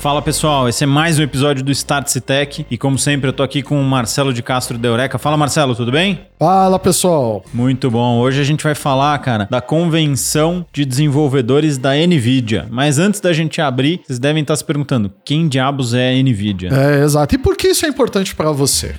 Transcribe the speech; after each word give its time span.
Fala 0.00 0.22
pessoal, 0.22 0.66
esse 0.66 0.82
é 0.82 0.86
mais 0.86 1.18
um 1.18 1.22
episódio 1.22 1.62
do 1.62 1.70
Start 1.70 2.10
Tech 2.24 2.64
e 2.70 2.78
como 2.78 2.98
sempre 2.98 3.28
eu 3.28 3.34
tô 3.34 3.42
aqui 3.42 3.62
com 3.62 3.78
o 3.78 3.84
Marcelo 3.84 4.32
de 4.32 4.42
Castro 4.42 4.78
de 4.78 4.88
Eureka. 4.88 5.18
Fala 5.18 5.36
Marcelo, 5.36 5.74
tudo 5.74 5.92
bem? 5.92 6.22
Fala 6.38 6.78
pessoal. 6.78 7.44
Muito 7.52 7.90
bom. 7.90 8.18
Hoje 8.18 8.40
a 8.40 8.44
gente 8.44 8.64
vai 8.64 8.74
falar, 8.74 9.18
cara, 9.18 9.46
da 9.50 9.60
convenção 9.60 10.64
de 10.72 10.86
desenvolvedores 10.86 11.76
da 11.76 11.90
Nvidia. 11.94 12.66
Mas 12.70 12.98
antes 12.98 13.20
da 13.20 13.30
gente 13.34 13.60
abrir, 13.60 14.00
vocês 14.02 14.18
devem 14.18 14.40
estar 14.40 14.56
se 14.56 14.64
perguntando 14.64 15.12
quem 15.22 15.46
diabos 15.46 15.92
é 15.92 16.14
a 16.14 16.22
Nvidia? 16.22 16.70
É, 16.72 17.04
exato. 17.04 17.34
E 17.34 17.38
por 17.38 17.54
que 17.54 17.68
isso 17.68 17.84
é 17.84 17.88
importante 17.90 18.34
para 18.34 18.50
você? 18.52 18.94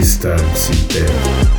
Start 0.00 0.40
Tech. 0.86 1.57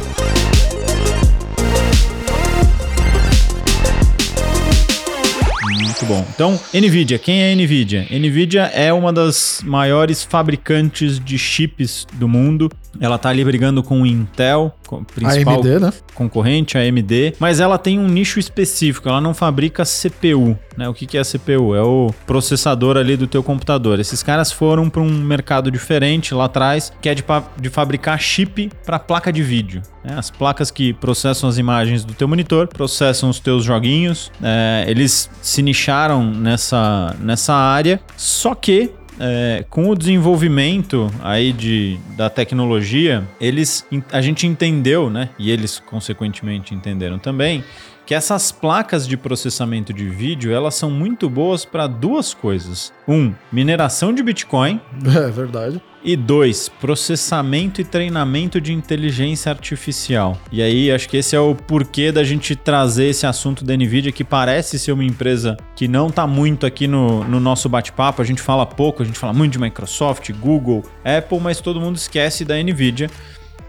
Muito 5.89 6.05
bom. 6.05 6.23
Então, 6.35 6.59
Nvidia, 6.71 7.17
quem 7.17 7.41
é 7.41 7.55
Nvidia? 7.55 8.05
Nvidia 8.11 8.66
é 8.75 8.93
uma 8.93 9.11
das 9.11 9.61
maiores 9.66 10.23
fabricantes 10.23 11.20
de 11.20 11.35
chips 11.35 12.05
do 12.13 12.27
mundo. 12.27 12.71
Ela 13.02 13.17
tá 13.17 13.30
ali 13.30 13.43
brigando 13.43 13.81
com 13.81 14.03
o 14.03 14.05
Intel, 14.05 14.75
principal 14.98 15.55
AMD, 15.55 15.79
né? 15.79 15.93
concorrente, 16.13 16.77
a 16.77 16.81
AMD, 16.81 17.35
mas 17.39 17.59
ela 17.59 17.77
tem 17.77 17.99
um 17.99 18.07
nicho 18.07 18.39
específico, 18.39 19.07
ela 19.07 19.21
não 19.21 19.34
fabrica 19.34 19.84
CPU, 19.84 20.57
né? 20.77 20.88
O 20.88 20.93
que, 20.93 21.05
que 21.05 21.17
é 21.17 21.23
CPU? 21.23 21.75
É 21.75 21.81
o 21.81 22.11
processador 22.25 22.97
ali 22.97 23.16
do 23.16 23.27
teu 23.27 23.44
computador. 23.44 23.99
Esses 23.99 24.23
caras 24.23 24.52
foram 24.52 24.89
para 24.89 25.02
um 25.02 25.09
mercado 25.09 25.70
diferente 25.70 26.33
lá 26.33 26.45
atrás, 26.45 26.91
que 27.02 27.09
é 27.09 27.16
de, 27.16 27.23
de 27.59 27.70
fabricar 27.70 28.20
chip 28.20 28.71
para 28.85 28.97
placa 28.97 29.31
de 29.31 29.44
vídeo. 29.44 29.81
Né? 30.03 30.16
As 30.17 30.30
placas 30.30 30.71
que 30.71 30.94
processam 30.94 31.49
as 31.49 31.58
imagens 31.58 32.03
do 32.03 32.13
teu 32.13 32.27
monitor, 32.27 32.67
processam 32.67 33.30
os 33.30 33.39
teus 33.39 33.63
joguinhos, 33.63 34.31
é, 34.42 34.86
eles 34.88 35.30
se 35.42 35.61
nicharam 35.61 36.23
nessa, 36.23 37.16
nessa 37.19 37.53
área, 37.53 37.99
só 38.16 38.55
que 38.55 38.92
é, 39.20 39.66
com 39.70 39.89
o 39.89 39.95
desenvolvimento 39.95 41.12
aí 41.22 41.52
de, 41.52 42.00
da 42.16 42.30
tecnologia, 42.30 43.23
eles, 43.39 43.86
a 44.11 44.22
gente 44.22 44.48
entendeu, 44.48 45.09
né? 45.09 45.30
E 45.38 45.52
eles 45.52 45.80
consequentemente 45.80 46.73
entenderam 46.73 47.20
também 47.20 47.64
que 48.09 48.15
essas 48.15 48.52
placas 48.52 49.07
de 49.07 49.15
processamento 49.15 49.93
de 49.93 50.09
vídeo 50.09 50.52
elas 50.52 50.73
são 50.73 50.89
muito 50.89 51.29
boas 51.29 51.63
para 51.63 51.85
duas 51.85 52.33
coisas: 52.33 52.91
um, 53.07 53.31
mineração 53.52 54.11
de 54.11 54.23
Bitcoin. 54.23 54.81
É 55.19 55.29
verdade. 55.29 55.79
E 56.03 56.15
dois, 56.15 56.69
processamento 56.69 57.81
e 57.81 57.83
treinamento 57.83 58.59
de 58.59 58.73
inteligência 58.73 59.52
artificial. 59.52 60.37
E 60.52 60.61
aí, 60.61 60.89
acho 60.91 61.09
que 61.09 61.17
esse 61.17 61.35
é 61.35 61.39
o 61.39 61.53
porquê 61.53 62.11
da 62.11 62.23
gente 62.23 62.55
trazer 62.55 63.07
esse 63.07 63.27
assunto 63.27 63.65
da 63.65 63.75
NVIDIA, 63.75 64.11
que 64.11 64.23
parece 64.23 64.80
ser 64.80 64.93
uma 64.93 65.03
empresa 65.03 65.57
que 65.75 65.87
não 65.87 66.07
está 66.07 66.25
muito 66.25 66.65
aqui 66.65 66.87
no, 66.87 67.23
no 67.25 67.39
nosso 67.39 67.67
bate-papo. 67.67 68.21
A 68.21 68.25
gente 68.25 68.41
fala 68.41 68.65
pouco, 68.65 69.03
a 69.03 69.05
gente 69.05 69.19
fala 69.19 69.33
muito 69.33 69.52
de 69.52 69.59
Microsoft, 69.59 70.31
Google, 70.31 70.83
Apple, 71.03 71.39
mas 71.39 71.59
todo 71.59 71.81
mundo 71.81 71.97
esquece 71.97 72.45
da 72.45 72.55
NVIDIA. 72.55 73.09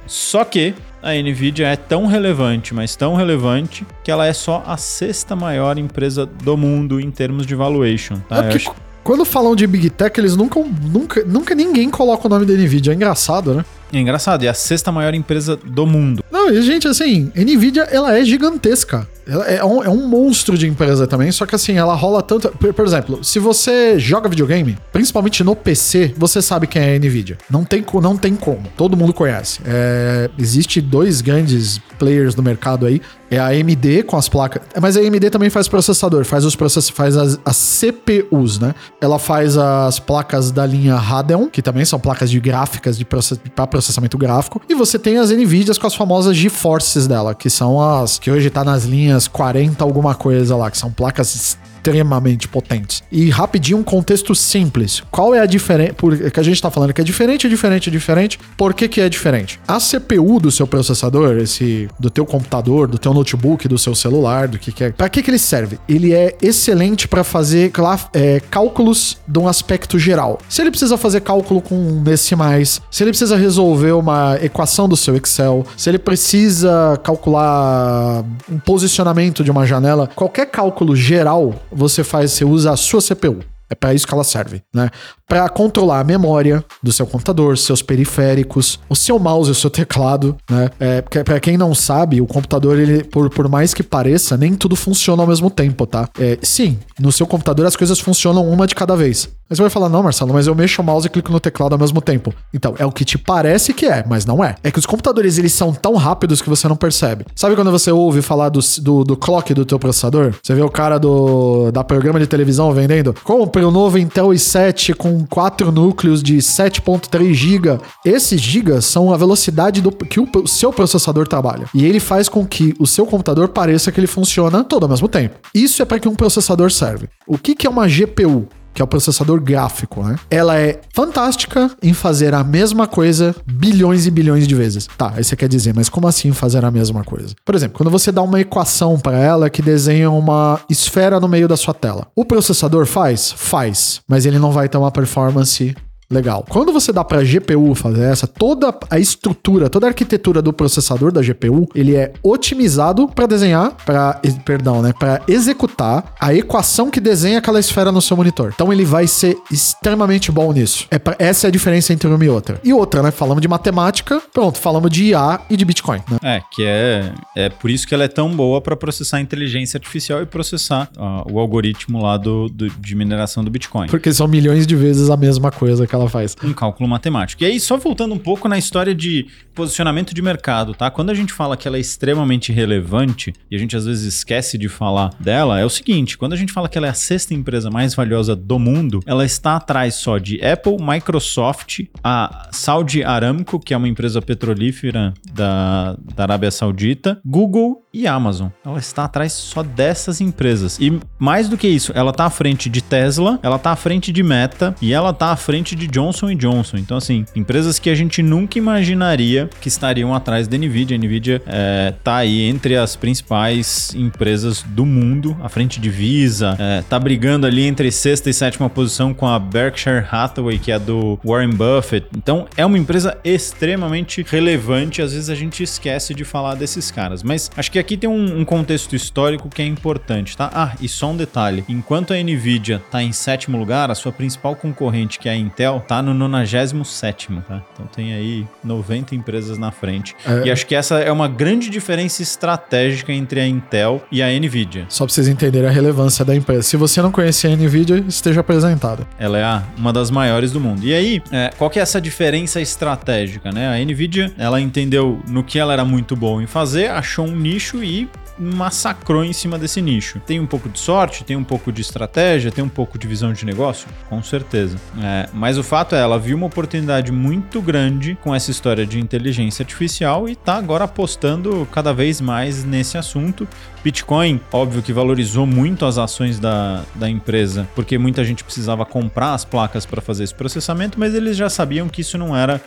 Só 0.07 0.45
que 0.45 0.75
a 1.03 1.13
Nvidia 1.13 1.69
é 1.69 1.77
tão 1.77 2.07
relevante, 2.07 2.75
mas 2.75 2.95
tão 2.95 3.15
relevante, 3.15 3.87
que 4.03 4.11
ela 4.11 4.27
é 4.27 4.33
só 4.33 4.63
a 4.67 4.77
sexta 4.77 5.35
maior 5.35 5.79
empresa 5.79 6.27
do 6.27 6.57
mundo 6.57 7.01
em 7.01 7.11
termos 7.11 7.47
de 7.47 7.55
valuation. 7.55 8.17
Tá? 8.29 8.45
É. 8.45 8.59
Quando 9.03 9.25
falam 9.25 9.57
de 9.57 9.67
Big 9.67 9.89
Tech, 9.91 10.19
eles 10.21 10.37
nunca, 10.37 10.61
nunca, 10.61 11.25
nunca 11.25 11.55
ninguém 11.55 11.89
coloca 11.91 12.27
o 12.27 12.31
nome 12.31 12.45
da 12.45 12.53
Nvidia. 12.53 12.93
É 12.93 12.97
engraçado, 12.97 13.55
né? 13.55 13.65
É 13.93 13.99
engraçado, 13.99 14.45
é 14.45 14.49
a 14.49 14.55
sexta 14.55 14.93
maior 14.93 15.15
empresa 15.15 15.57
do 15.57 15.87
mundo. 15.87 16.25
Não, 16.31 16.51
e 16.51 16.63
gente, 16.63 16.87
assim, 16.87 17.31
Nvidia, 17.35 17.83
ela 17.91 18.17
é 18.17 18.25
gigantesca. 18.25 19.07
Ela 19.27 19.45
é 19.47 19.65
um, 19.65 19.85
é 19.85 19.89
um 19.89 20.09
monstro 20.09 20.59
de 20.59 20.67
empresa 20.67 21.07
também, 21.07 21.31
só 21.31 21.47
que 21.47 21.55
assim, 21.55 21.77
ela 21.77 21.95
rola 21.95 22.23
tanto. 22.23 22.49
Por, 22.51 22.73
por, 22.73 22.85
exemplo, 22.85 23.23
se 23.23 23.39
você 23.39 23.99
joga 23.99 24.29
videogame, 24.29 24.77
principalmente 24.93 25.45
no 25.45 25.55
PC, 25.55 26.15
você 26.17 26.43
sabe 26.43 26.67
quem 26.67 26.83
é 26.83 26.97
a 26.97 26.99
Nvidia. 26.99 27.39
Não 27.49 27.65
tem, 27.65 27.85
não 28.03 28.17
tem 28.17 28.35
como. 28.35 28.63
Todo 28.77 28.97
mundo 28.97 29.13
conhece. 29.13 29.61
É, 29.65 30.31
existe 30.39 30.81
dois 30.81 31.21
grandes 31.21 31.79
players 31.99 32.35
no 32.35 32.43
mercado 32.43 32.87
aí. 32.87 33.01
É 33.31 33.39
a 33.39 33.47
AMD 33.49 34.03
com 34.05 34.17
as 34.17 34.29
placas. 34.29 34.63
Mas 34.81 34.97
a 34.97 35.01
AMD 35.01 35.31
também 35.31 35.49
faz 35.51 35.69
processador, 35.69 36.25
faz 36.25 36.45
os 36.45 36.57
process, 36.57 36.89
faz 36.89 37.17
as, 37.17 37.39
as 37.45 37.57
CPUs, 37.57 38.59
né? 38.59 38.75
Ela 39.01 39.19
faz 39.19 39.57
as 39.57 39.99
placas 39.99 40.51
da 40.51 40.67
linha 40.67 40.97
Radeon, 40.97 41.47
que 41.47 41.63
também 41.63 41.85
são 41.85 42.01
placas 42.01 42.31
de 42.31 42.41
gráficas 42.41 42.99
de 42.99 43.05
process, 43.05 43.39
para 43.55 43.67
processamento 43.67 44.19
gráfico. 44.19 44.61
E 44.69 44.75
você 44.75 44.99
tem 44.99 45.19
as 45.19 45.31
Nvidias 45.31 45.79
com 45.79 45.87
as 45.87 45.95
famosas 45.95 46.37
GeForces 46.37 47.07
dela, 47.07 47.35
que 47.35 47.49
são 47.49 47.81
as 47.81 48.19
que 48.19 48.31
hoje 48.31 48.51
tá 48.51 48.65
nas 48.65 48.85
linhas 48.85 49.29
40 49.29 49.83
alguma 49.85 50.15
coisa 50.15 50.57
lá, 50.57 50.71
que 50.71 50.79
são 50.79 50.91
placas 50.91 51.57
extremamente 51.81 52.47
potentes. 52.47 53.03
E 53.11 53.31
rapidinho, 53.31 53.79
um 53.79 53.83
contexto 53.83 54.35
simples. 54.35 55.03
Qual 55.11 55.35
é 55.35 55.41
a 55.41 55.47
diferença? 55.47 55.95
Porque 55.95 56.39
a 56.39 56.43
gente 56.43 56.55
está 56.55 56.71
falando 56.71 56.93
que 56.93 57.01
é 57.01 57.05
diferente, 57.05 57.49
diferente, 57.49 57.91
diferente. 57.91 58.39
Por 58.57 58.75
que, 58.75 58.87
que 58.87 59.01
é 59.01 59.09
diferente? 59.09 59.59
A 59.67 59.79
CPU 59.79 60.39
do 60.39 60.51
seu 60.51 60.67
processador, 60.67 61.39
esse 61.39 61.89
do 61.99 62.11
teu 62.11 62.27
computador, 62.27 62.87
do 62.87 62.99
teu 62.99 63.15
notebook, 63.15 63.67
do 63.67 63.79
seu 63.79 63.95
celular, 63.95 64.47
do 64.47 64.59
que, 64.59 64.71
que 64.71 64.85
é. 64.85 64.91
Para 64.91 65.09
que, 65.09 65.23
que 65.23 65.31
ele 65.31 65.39
serve? 65.39 65.79
Ele 65.89 66.13
é 66.13 66.37
excelente 66.43 67.09
para 67.09 67.25
fazer 67.25 67.73
é, 68.13 68.41
cálculos 68.51 69.19
de 69.27 69.39
um 69.39 69.49
aspecto 69.49 69.99
geral. 69.99 70.39
Se 70.49 70.61
ele 70.61 70.71
precisa 70.71 70.97
fazer 70.99 71.21
cálculo 71.21 71.63
com 71.63 72.03
decimais, 72.03 72.83
se 72.91 73.03
ele 73.03 73.11
precisa 73.11 73.37
resolver 73.37 73.93
uma 73.93 74.39
equação 74.43 74.89
do 74.89 74.97
seu 74.97 75.17
Excel, 75.17 75.65
se 75.77 75.89
ele 75.89 75.99
precisa 75.99 77.01
calcular 77.03 78.25
um 78.51 78.59
posicionamento 78.59 79.43
de 79.43 79.51
uma 79.51 79.67
janela, 79.67 80.09
qualquer 80.15 80.47
cálculo 80.47 80.95
geral 80.95 81.55
você 81.71 82.05
faz, 82.05 82.33
você 82.33 82.45
usa 82.45 82.73
a 82.73 82.77
sua 82.77 83.01
CPU. 83.01 83.45
É 83.71 83.75
para 83.75 83.95
isso 83.95 84.07
que 84.07 84.13
ela 84.13 84.25
serve, 84.25 84.63
né? 84.75 84.91
Para 85.29 85.49
controlar 85.49 86.01
a 86.01 86.05
memória 86.05 86.65
do 86.83 86.93
seu 86.93 87.07
computador, 87.07 87.57
seus 87.57 87.83
periféricos, 87.83 88.81
o 88.89 88.97
seu 88.97 89.17
mouse 89.19 89.51
o 89.51 89.55
seu 89.55 89.71
teclado, 89.71 90.37
né? 90.51 90.71
É, 90.81 91.01
para 91.03 91.39
quem 91.39 91.57
não 91.57 91.73
sabe, 91.73 92.21
o 92.21 92.27
computador, 92.27 92.79
ele, 92.79 93.05
por, 93.05 93.31
por 93.31 93.49
mais 93.49 93.73
que 93.73 93.83
pareça, 93.83 94.37
nem 94.37 94.55
tudo 94.55 94.75
funciona 94.75 95.23
ao 95.23 95.29
mesmo 95.29 95.49
tempo, 95.49 95.87
tá? 95.87 96.09
É, 96.19 96.37
sim, 96.43 96.79
no 96.99 97.13
seu 97.13 97.27
computador 97.27 97.65
as 97.65 97.77
coisas 97.77 98.01
funcionam 98.01 98.49
uma 98.51 98.67
de 98.67 98.75
cada 98.75 98.97
vez. 98.97 99.29
Mas 99.51 99.57
você 99.57 99.63
vai 99.63 99.71
falar, 99.71 99.89
não, 99.89 100.01
Marcelo, 100.01 100.33
mas 100.33 100.47
eu 100.47 100.55
mexo 100.55 100.81
o 100.81 100.85
mouse 100.85 101.09
e 101.09 101.11
clico 101.11 101.33
no 101.33 101.41
teclado 101.41 101.73
ao 101.73 101.79
mesmo 101.79 102.01
tempo. 102.01 102.33
Então, 102.55 102.73
é 102.79 102.87
o 102.87 102.93
que 102.93 103.05
te 103.05 103.19
parece 103.19 103.75
que 103.75 103.85
é, 103.85 104.05
mas 104.09 104.25
não 104.25 104.45
é. 104.45 104.55
É 104.63 104.71
que 104.71 104.79
os 104.79 104.87
computadores, 104.87 105.39
eles 105.39 105.53
são 105.53 105.73
tão 105.73 105.97
rápidos 105.97 106.41
que 106.41 106.49
você 106.49 106.69
não 106.69 106.77
percebe. 106.77 107.27
Sabe 107.35 107.57
quando 107.57 107.73
você 107.73 107.91
ouve 107.91 108.23
falar 108.23 108.49
do, 108.49 108.61
do, 108.81 109.03
do 109.03 109.17
clock 109.17 109.53
do 109.53 109.65
teu 109.65 109.77
processador? 109.77 110.35
Você 110.41 110.55
vê 110.55 110.63
o 110.63 110.71
cara 110.71 110.99
do, 110.99 111.73
da 111.73 111.83
programa 111.83 112.21
de 112.21 112.29
televisão 112.29 112.73
vendendo? 112.73 113.13
Compre 113.25 113.60
o 113.67 113.71
novo 113.71 113.99
Intel 113.99 114.29
i7 114.29 114.95
com 114.95 115.25
4 115.27 115.71
núcleos 115.73 116.23
de 116.23 116.37
7.3 116.37 117.33
GB. 117.33 117.79
Esses 118.05 118.41
gigas 118.41 118.85
são 118.85 119.13
a 119.13 119.17
velocidade 119.17 119.81
do, 119.81 119.91
que 119.91 120.21
o, 120.21 120.29
o 120.43 120.49
seu 120.49 120.73
processador 120.73 121.27
trabalha. 121.27 121.67
E 121.75 121.85
ele 121.85 122.01
faz 122.01 122.29
com 122.29 122.47
que 122.47 122.75
o 122.79 122.87
seu 122.87 123.07
computador 123.07 123.49
pareça 123.49 123.91
que 123.91 124.01
ele 124.01 124.07
funciona 124.07 124.65
todo 124.65 124.85
ao 124.85 124.89
mesmo 124.89 125.09
tempo. 125.09 125.37
Isso 125.55 125.83
é 125.83 125.85
para 125.85 125.99
que 125.99 126.09
um 126.09 126.15
processador 126.15 126.71
serve. 126.71 127.09
O 127.27 127.39
que, 127.39 127.55
que 127.55 127.67
é 127.67 127.71
uma 127.71 127.89
GPU? 127.89 128.49
Que 128.73 128.83
é 128.83 128.85
o 128.85 128.89
processador 128.89 129.41
gráfico, 129.41 130.03
né? 130.03 130.17
Ela 130.31 130.59
é 130.59 130.81
fantástica 130.95 131.71
em 131.83 131.93
fazer 131.93 132.35
a 132.35 132.45
mesma 132.45 132.87
coisa 132.87 133.35
bilhões 133.47 134.07
e 134.07 134.11
bilhões 134.11 134.47
de 134.47 134.55
vezes. 134.55 134.89
Tá, 134.97 135.13
aí 135.17 135.25
você 135.25 135.37
quer 135.37 135.49
dizer, 135.49 135.75
mas 135.75 135.89
como 135.89 136.07
assim 136.07 136.33
fazer 136.33 136.65
a 136.65 136.71
mesma 136.71 137.05
coisa? 137.05 137.35
Por 137.45 137.55
exemplo, 137.55 137.77
quando 137.77 137.91
você 137.91 138.13
dá 138.13 138.23
uma 138.23 138.41
equação 138.41 138.99
para 138.99 139.19
ela 139.19 139.51
que 139.51 139.63
desenha 139.63 140.11
uma 140.11 140.61
esfera 140.69 141.21
no 141.21 141.29
meio 141.29 141.49
da 141.49 141.57
sua 141.57 141.75
tela. 141.75 142.07
O 142.15 142.25
processador 142.25 142.87
faz? 142.87 143.33
Faz, 143.37 144.01
mas 144.09 144.27
ele 144.27 144.39
não 144.39 144.53
vai 144.53 144.69
ter 144.69 144.79
uma 144.79 144.91
performance 144.91 145.75
Legal. 146.11 146.45
Quando 146.49 146.73
você 146.73 146.93
dá 146.93 147.05
para 147.05 147.21
a 147.21 147.25
GPU 147.25 147.75
fazer 147.75 148.03
essa, 148.03 148.27
toda 148.27 148.75
a 148.91 148.99
estrutura, 148.99 149.69
toda 149.69 149.87
a 149.87 149.91
arquitetura 149.91 150.43
do 150.43 150.53
processador 150.53 151.13
da 151.13 151.23
GPU, 151.23 151.69
ele 151.75 151.95
é 151.95 152.13
otimizado 152.23 153.07
para 153.09 153.27
desenhar, 153.27 153.77
para, 153.85 154.21
perdão, 154.45 154.83
né, 154.83 154.93
para 154.99 155.23
executar 155.29 156.15
a 156.21 156.35
equação 156.35 156.91
que 156.91 157.01
desenha 157.01 157.39
aquela 157.39 157.61
esfera 157.61 157.93
no 157.93 158.03
seu 158.03 158.17
monitor. 158.17 158.53
Então 158.55 158.73
ele 158.73 158.85
vai 158.85 159.07
ser 159.07 159.37
extremamente 159.51 160.33
bom 160.33 160.53
nisso. 160.53 160.87
É 160.91 160.99
pra, 160.99 161.15
essa 161.19 161.47
é 161.47 161.49
a 161.49 161.51
diferença 161.51 161.93
entre 161.93 162.09
uma 162.09 162.25
e 162.25 162.29
outra. 162.29 162.61
E 162.65 162.73
outra, 162.73 163.03
né? 163.03 163.11
Falamos 163.11 163.41
de 163.41 163.49
matemática, 163.49 164.21
pronto, 164.33 164.59
falamos 164.59 164.91
de 164.91 165.05
IA 165.05 165.41
e 165.49 165.57
de 165.57 165.65
Bitcoin, 165.65 166.01
né? 166.11 166.19
É, 166.23 166.43
que 166.53 166.65
é 166.65 167.13
é 167.37 167.49
por 167.49 167.71
isso 167.71 167.87
que 167.87 167.95
ela 167.95 168.05
é 168.05 168.09
tão 168.09 168.31
boa 168.35 168.61
para 168.61 168.77
processar 168.77 169.21
inteligência 169.21 169.79
artificial 169.79 170.23
e 170.23 170.27
processar 170.27 170.91
uh, 170.97 171.33
o 171.33 171.39
algoritmo 171.39 172.03
lá 172.03 172.17
do, 172.17 172.49
do, 172.49 172.69
de 172.69 172.95
mineração 172.95 173.45
do 173.45 173.51
Bitcoin. 173.51 173.89
Porque 173.89 174.13
são 174.13 174.27
milhões 174.27 174.67
de 174.67 174.77
vezes 174.77 175.11
a 175.11 175.17
mesma 175.17 175.51
coisa 175.51 175.87
que 175.87 175.95
ela 176.01 176.11
faz. 176.11 176.37
Um 176.43 176.53
cálculo 176.53 176.89
matemático. 176.89 177.43
E 177.43 177.47
aí, 177.47 177.61
só 177.61 177.77
voltando 177.77 178.15
um 178.15 178.19
pouco 178.19 178.49
na 178.49 178.59
história 178.59 178.95
de 178.95 179.27
posicionamento 179.55 180.15
de 180.15 180.23
mercado, 180.23 180.75
tá? 180.75 180.91
Quando 180.91 181.11
a 181.11 181.15
gente 181.15 181.33
fala 181.33 181.57
que 181.57 181.69
ela 181.69 181.77
é 181.77 181.81
extremamente 181.81 182.53
relevante, 182.53 183.33
e 183.51 183.57
a 183.57 183.59
gente 183.59 183.77
às 183.77 183.85
vezes 183.85 184.15
esquece 184.15 184.57
de 184.57 184.69
falar 184.69 185.11
dela, 185.21 185.61
é 185.61 185.65
o 185.65 185.71
seguinte: 185.71 186.17
quando 186.17 186.33
a 186.33 186.37
gente 186.37 186.53
fala 186.53 186.69
que 186.69 186.79
ela 186.79 186.87
é 186.87 186.91
a 186.91 186.95
sexta 186.95 187.35
empresa 187.35 187.71
mais 187.71 187.95
valiosa 187.95 188.35
do 188.35 188.59
mundo, 188.59 189.01
ela 189.07 189.25
está 189.25 189.57
atrás 189.57 189.97
só 189.97 190.19
de 190.19 190.43
Apple, 190.45 190.77
Microsoft, 190.81 191.81
a 192.03 192.49
Saudi 192.53 193.05
Aramco, 193.05 193.59
que 193.59 193.75
é 193.75 193.77
uma 193.77 193.89
empresa 193.89 194.23
petrolífera 194.23 195.13
da, 195.33 195.97
da 196.15 196.23
Arábia 196.25 196.51
Saudita, 196.51 197.21
Google 197.25 197.85
e 197.93 198.07
Amazon. 198.07 198.49
Ela 198.65 198.79
está 198.79 199.05
atrás 199.05 199.33
só 199.33 199.63
dessas 199.63 200.21
empresas. 200.21 200.79
E 200.81 200.99
mais 201.19 201.49
do 201.49 201.57
que 201.57 201.69
isso, 201.69 201.93
ela 201.95 202.11
está 202.11 202.25
à 202.25 202.31
frente 202.31 202.69
de 202.69 202.83
Tesla, 202.83 203.39
ela 203.43 203.57
está 203.57 203.73
à 203.73 203.77
frente 203.77 204.13
de 204.13 204.23
Meta 204.23 204.75
e 204.81 204.93
ela 204.93 205.11
está 205.11 205.33
à 205.33 205.37
frente 205.37 205.75
de 205.75 205.87
Johnson 205.87 206.35
Johnson. 206.35 206.77
Então, 206.77 206.97
assim, 206.97 207.25
empresas 207.35 207.79
que 207.79 207.91
a 207.91 207.95
gente 207.95 208.23
nunca 208.23 208.59
imaginaria 208.59 209.51
que 209.61 209.69
estariam 209.69 210.15
atrás 210.15 210.47
da 210.47 210.57
Nvidia. 210.57 210.97
A 210.97 210.99
Nvidia 210.99 211.43
é, 211.47 211.95
tá 212.03 212.17
aí 212.17 212.43
entre 212.43 212.77
as 212.77 212.97
principais 212.97 213.95
empresas 213.95 214.63
do 214.63 214.87
mundo, 214.87 215.37
à 215.43 215.49
frente 215.49 215.81
de 215.81 215.91
Visa, 215.91 216.57
é, 216.59 216.83
tá 216.83 216.99
brigando 216.99 217.47
ali 217.47 217.65
entre 217.65 217.91
sexta 217.91 218.31
e 218.31 218.35
sétima 218.35 218.71
posição 218.71 219.13
com 219.13 219.27
a 219.27 219.39
Berkshire 219.39 220.05
Hathaway, 220.11 220.59
que 220.59 220.71
é 220.71 220.79
do 220.79 221.19
Warren 221.25 221.51
Buffett. 221.51 222.07
Então, 222.17 222.47
é 222.57 222.65
uma 222.65 222.79
empresa 222.79 223.19
extremamente 223.25 224.25
relevante. 224.29 225.03
Às 225.03 225.13
vezes 225.13 225.29
a 225.29 225.35
gente 225.35 225.63
esquece 225.63 226.15
de 226.15 226.25
falar 226.25 226.55
desses 226.55 226.91
caras. 226.91 227.23
Mas 227.23 227.51
acho 227.57 227.71
que 227.71 227.80
aqui 227.81 227.97
tem 227.97 228.09
um, 228.09 228.41
um 228.41 228.45
contexto 228.45 228.95
histórico 228.95 229.49
que 229.49 229.63
é 229.63 229.67
importante, 229.67 230.37
tá? 230.37 230.51
Ah, 230.55 230.73
e 230.81 230.89
só 230.89 231.11
um 231.11 231.17
detalhe: 231.17 231.65
enquanto 231.69 232.13
a 232.13 232.17
Nvidia 232.23 232.81
tá 232.91 233.03
em 233.03 233.13
sétimo 233.13 233.59
lugar, 233.59 233.91
a 233.91 233.95
sua 233.95 234.13
principal 234.13 234.55
concorrente, 234.57 235.19
que 235.19 235.29
é 235.29 235.33
a 235.33 235.37
Intel, 235.37 235.85
tá 235.87 236.03
no 236.03 236.13
97, 236.15 237.29
tá? 237.49 237.63
Então 237.73 237.87
tem 237.87 238.13
aí 238.15 238.47
90 238.63 239.15
empresas 239.15 239.59
na 239.59 239.71
frente. 239.71 240.15
É. 240.27 240.47
E 240.47 240.51
acho 240.51 240.67
que 240.67 240.75
essa 240.75 240.97
é 241.01 241.11
uma 241.11 241.29
grande 241.29 241.69
diferença 241.71 242.23
estratégica 242.23 243.13
entre 243.13 243.41
a 243.41 243.47
Intel 243.47 244.03
e 244.11 244.23
a 244.23 244.29
Nvidia. 244.39 244.87
Só 244.89 245.05
pra 245.05 245.13
vocês 245.15 245.29
entenderem 245.29 245.69
a 245.69 245.73
relevância 245.73 246.25
da 246.25 246.35
empresa. 246.35 246.63
Se 246.63 246.77
você 246.77 247.01
não 247.03 247.11
conhece 247.11 247.47
a 247.47 247.51
Nvidia, 247.51 248.05
esteja 248.09 248.41
apresentada. 248.41 249.07
Ela 249.19 249.39
é 249.39 249.45
a- 249.45 249.63
uma 249.77 249.93
das 249.93 250.11
maiores 250.11 250.53
do 250.53 250.61
mundo. 250.61 250.85
E 250.85 250.93
aí, 250.95 251.23
é, 251.33 251.51
qual 251.57 251.71
que 251.71 251.79
é 251.79 251.83
essa 251.83 252.01
diferença 252.01 252.61
estratégica, 252.61 253.51
né? 253.53 253.69
A 253.69 253.85
Nvidia, 253.85 254.33
ela 254.39 254.61
entendeu 254.61 255.21
no 255.29 255.43
que 255.45 255.59
ela 255.59 255.73
era 255.73 255.85
muito 255.85 256.17
boa 256.17 256.43
em 256.43 256.47
fazer, 256.47 256.89
achou 256.91 257.27
um 257.27 257.37
nicho 257.37 257.70
e 257.79 258.09
massacrou 258.39 259.23
em 259.23 259.33
cima 259.33 259.59
desse 259.59 259.83
nicho. 259.83 260.19
Tem 260.21 260.41
um 260.41 260.47
pouco 260.47 260.69
de 260.69 260.79
sorte, 260.79 261.25
tem 261.25 261.37
um 261.37 261.45
pouco 261.45 261.71
de 261.71 261.83
estratégia, 261.83 262.51
tem 262.51 262.65
um 262.65 262.69
pouco 262.69 262.99
de 262.99 263.07
visão 263.07 263.33
de 263.33 263.45
negócio? 263.45 263.87
Com 264.09 264.23
certeza. 264.23 264.79
É, 265.03 265.29
mas 265.33 265.59
o 265.59 265.63
fato 265.63 265.95
é, 265.95 266.01
ela 266.01 266.19
viu 266.19 266.37
uma 266.37 266.47
oportunidade 266.47 267.13
muito 267.13 267.61
grande 267.61 268.17
com 268.23 268.35
essa 268.35 268.51
história 268.51 268.87
de 268.87 268.99
inteligência 268.99 269.63
artificial 269.63 270.29
e 270.29 270.35
tá 270.35 270.55
agora 270.55 270.85
apostando 270.85 271.69
cada 271.71 271.93
vez 271.93 272.21
mais 272.21 272.65
nesse 272.65 272.97
assunto. 272.97 273.47
Bitcoin, 273.85 274.41
óbvio 274.53 274.83
que 274.83 274.93
valorizou 274.93 275.47
muito 275.47 275.85
as 275.85 275.99
ações 275.99 276.39
da, 276.39 276.83
da 276.95 277.09
empresa, 277.09 277.69
porque 277.75 277.99
muita 277.99 278.25
gente 278.25 278.45
precisava 278.45 278.85
comprar 278.85 279.35
as 279.35 279.45
placas 279.45 279.87
para 279.87 280.01
fazer 280.01 280.25
esse 280.25 280.35
processamento, 280.35 280.99
mas 280.99 281.15
eles 281.15 281.37
já 281.37 281.49
sabiam 281.49 281.89
que 281.89 282.01
isso 282.03 282.19
não 282.19 282.37
era 282.37 282.61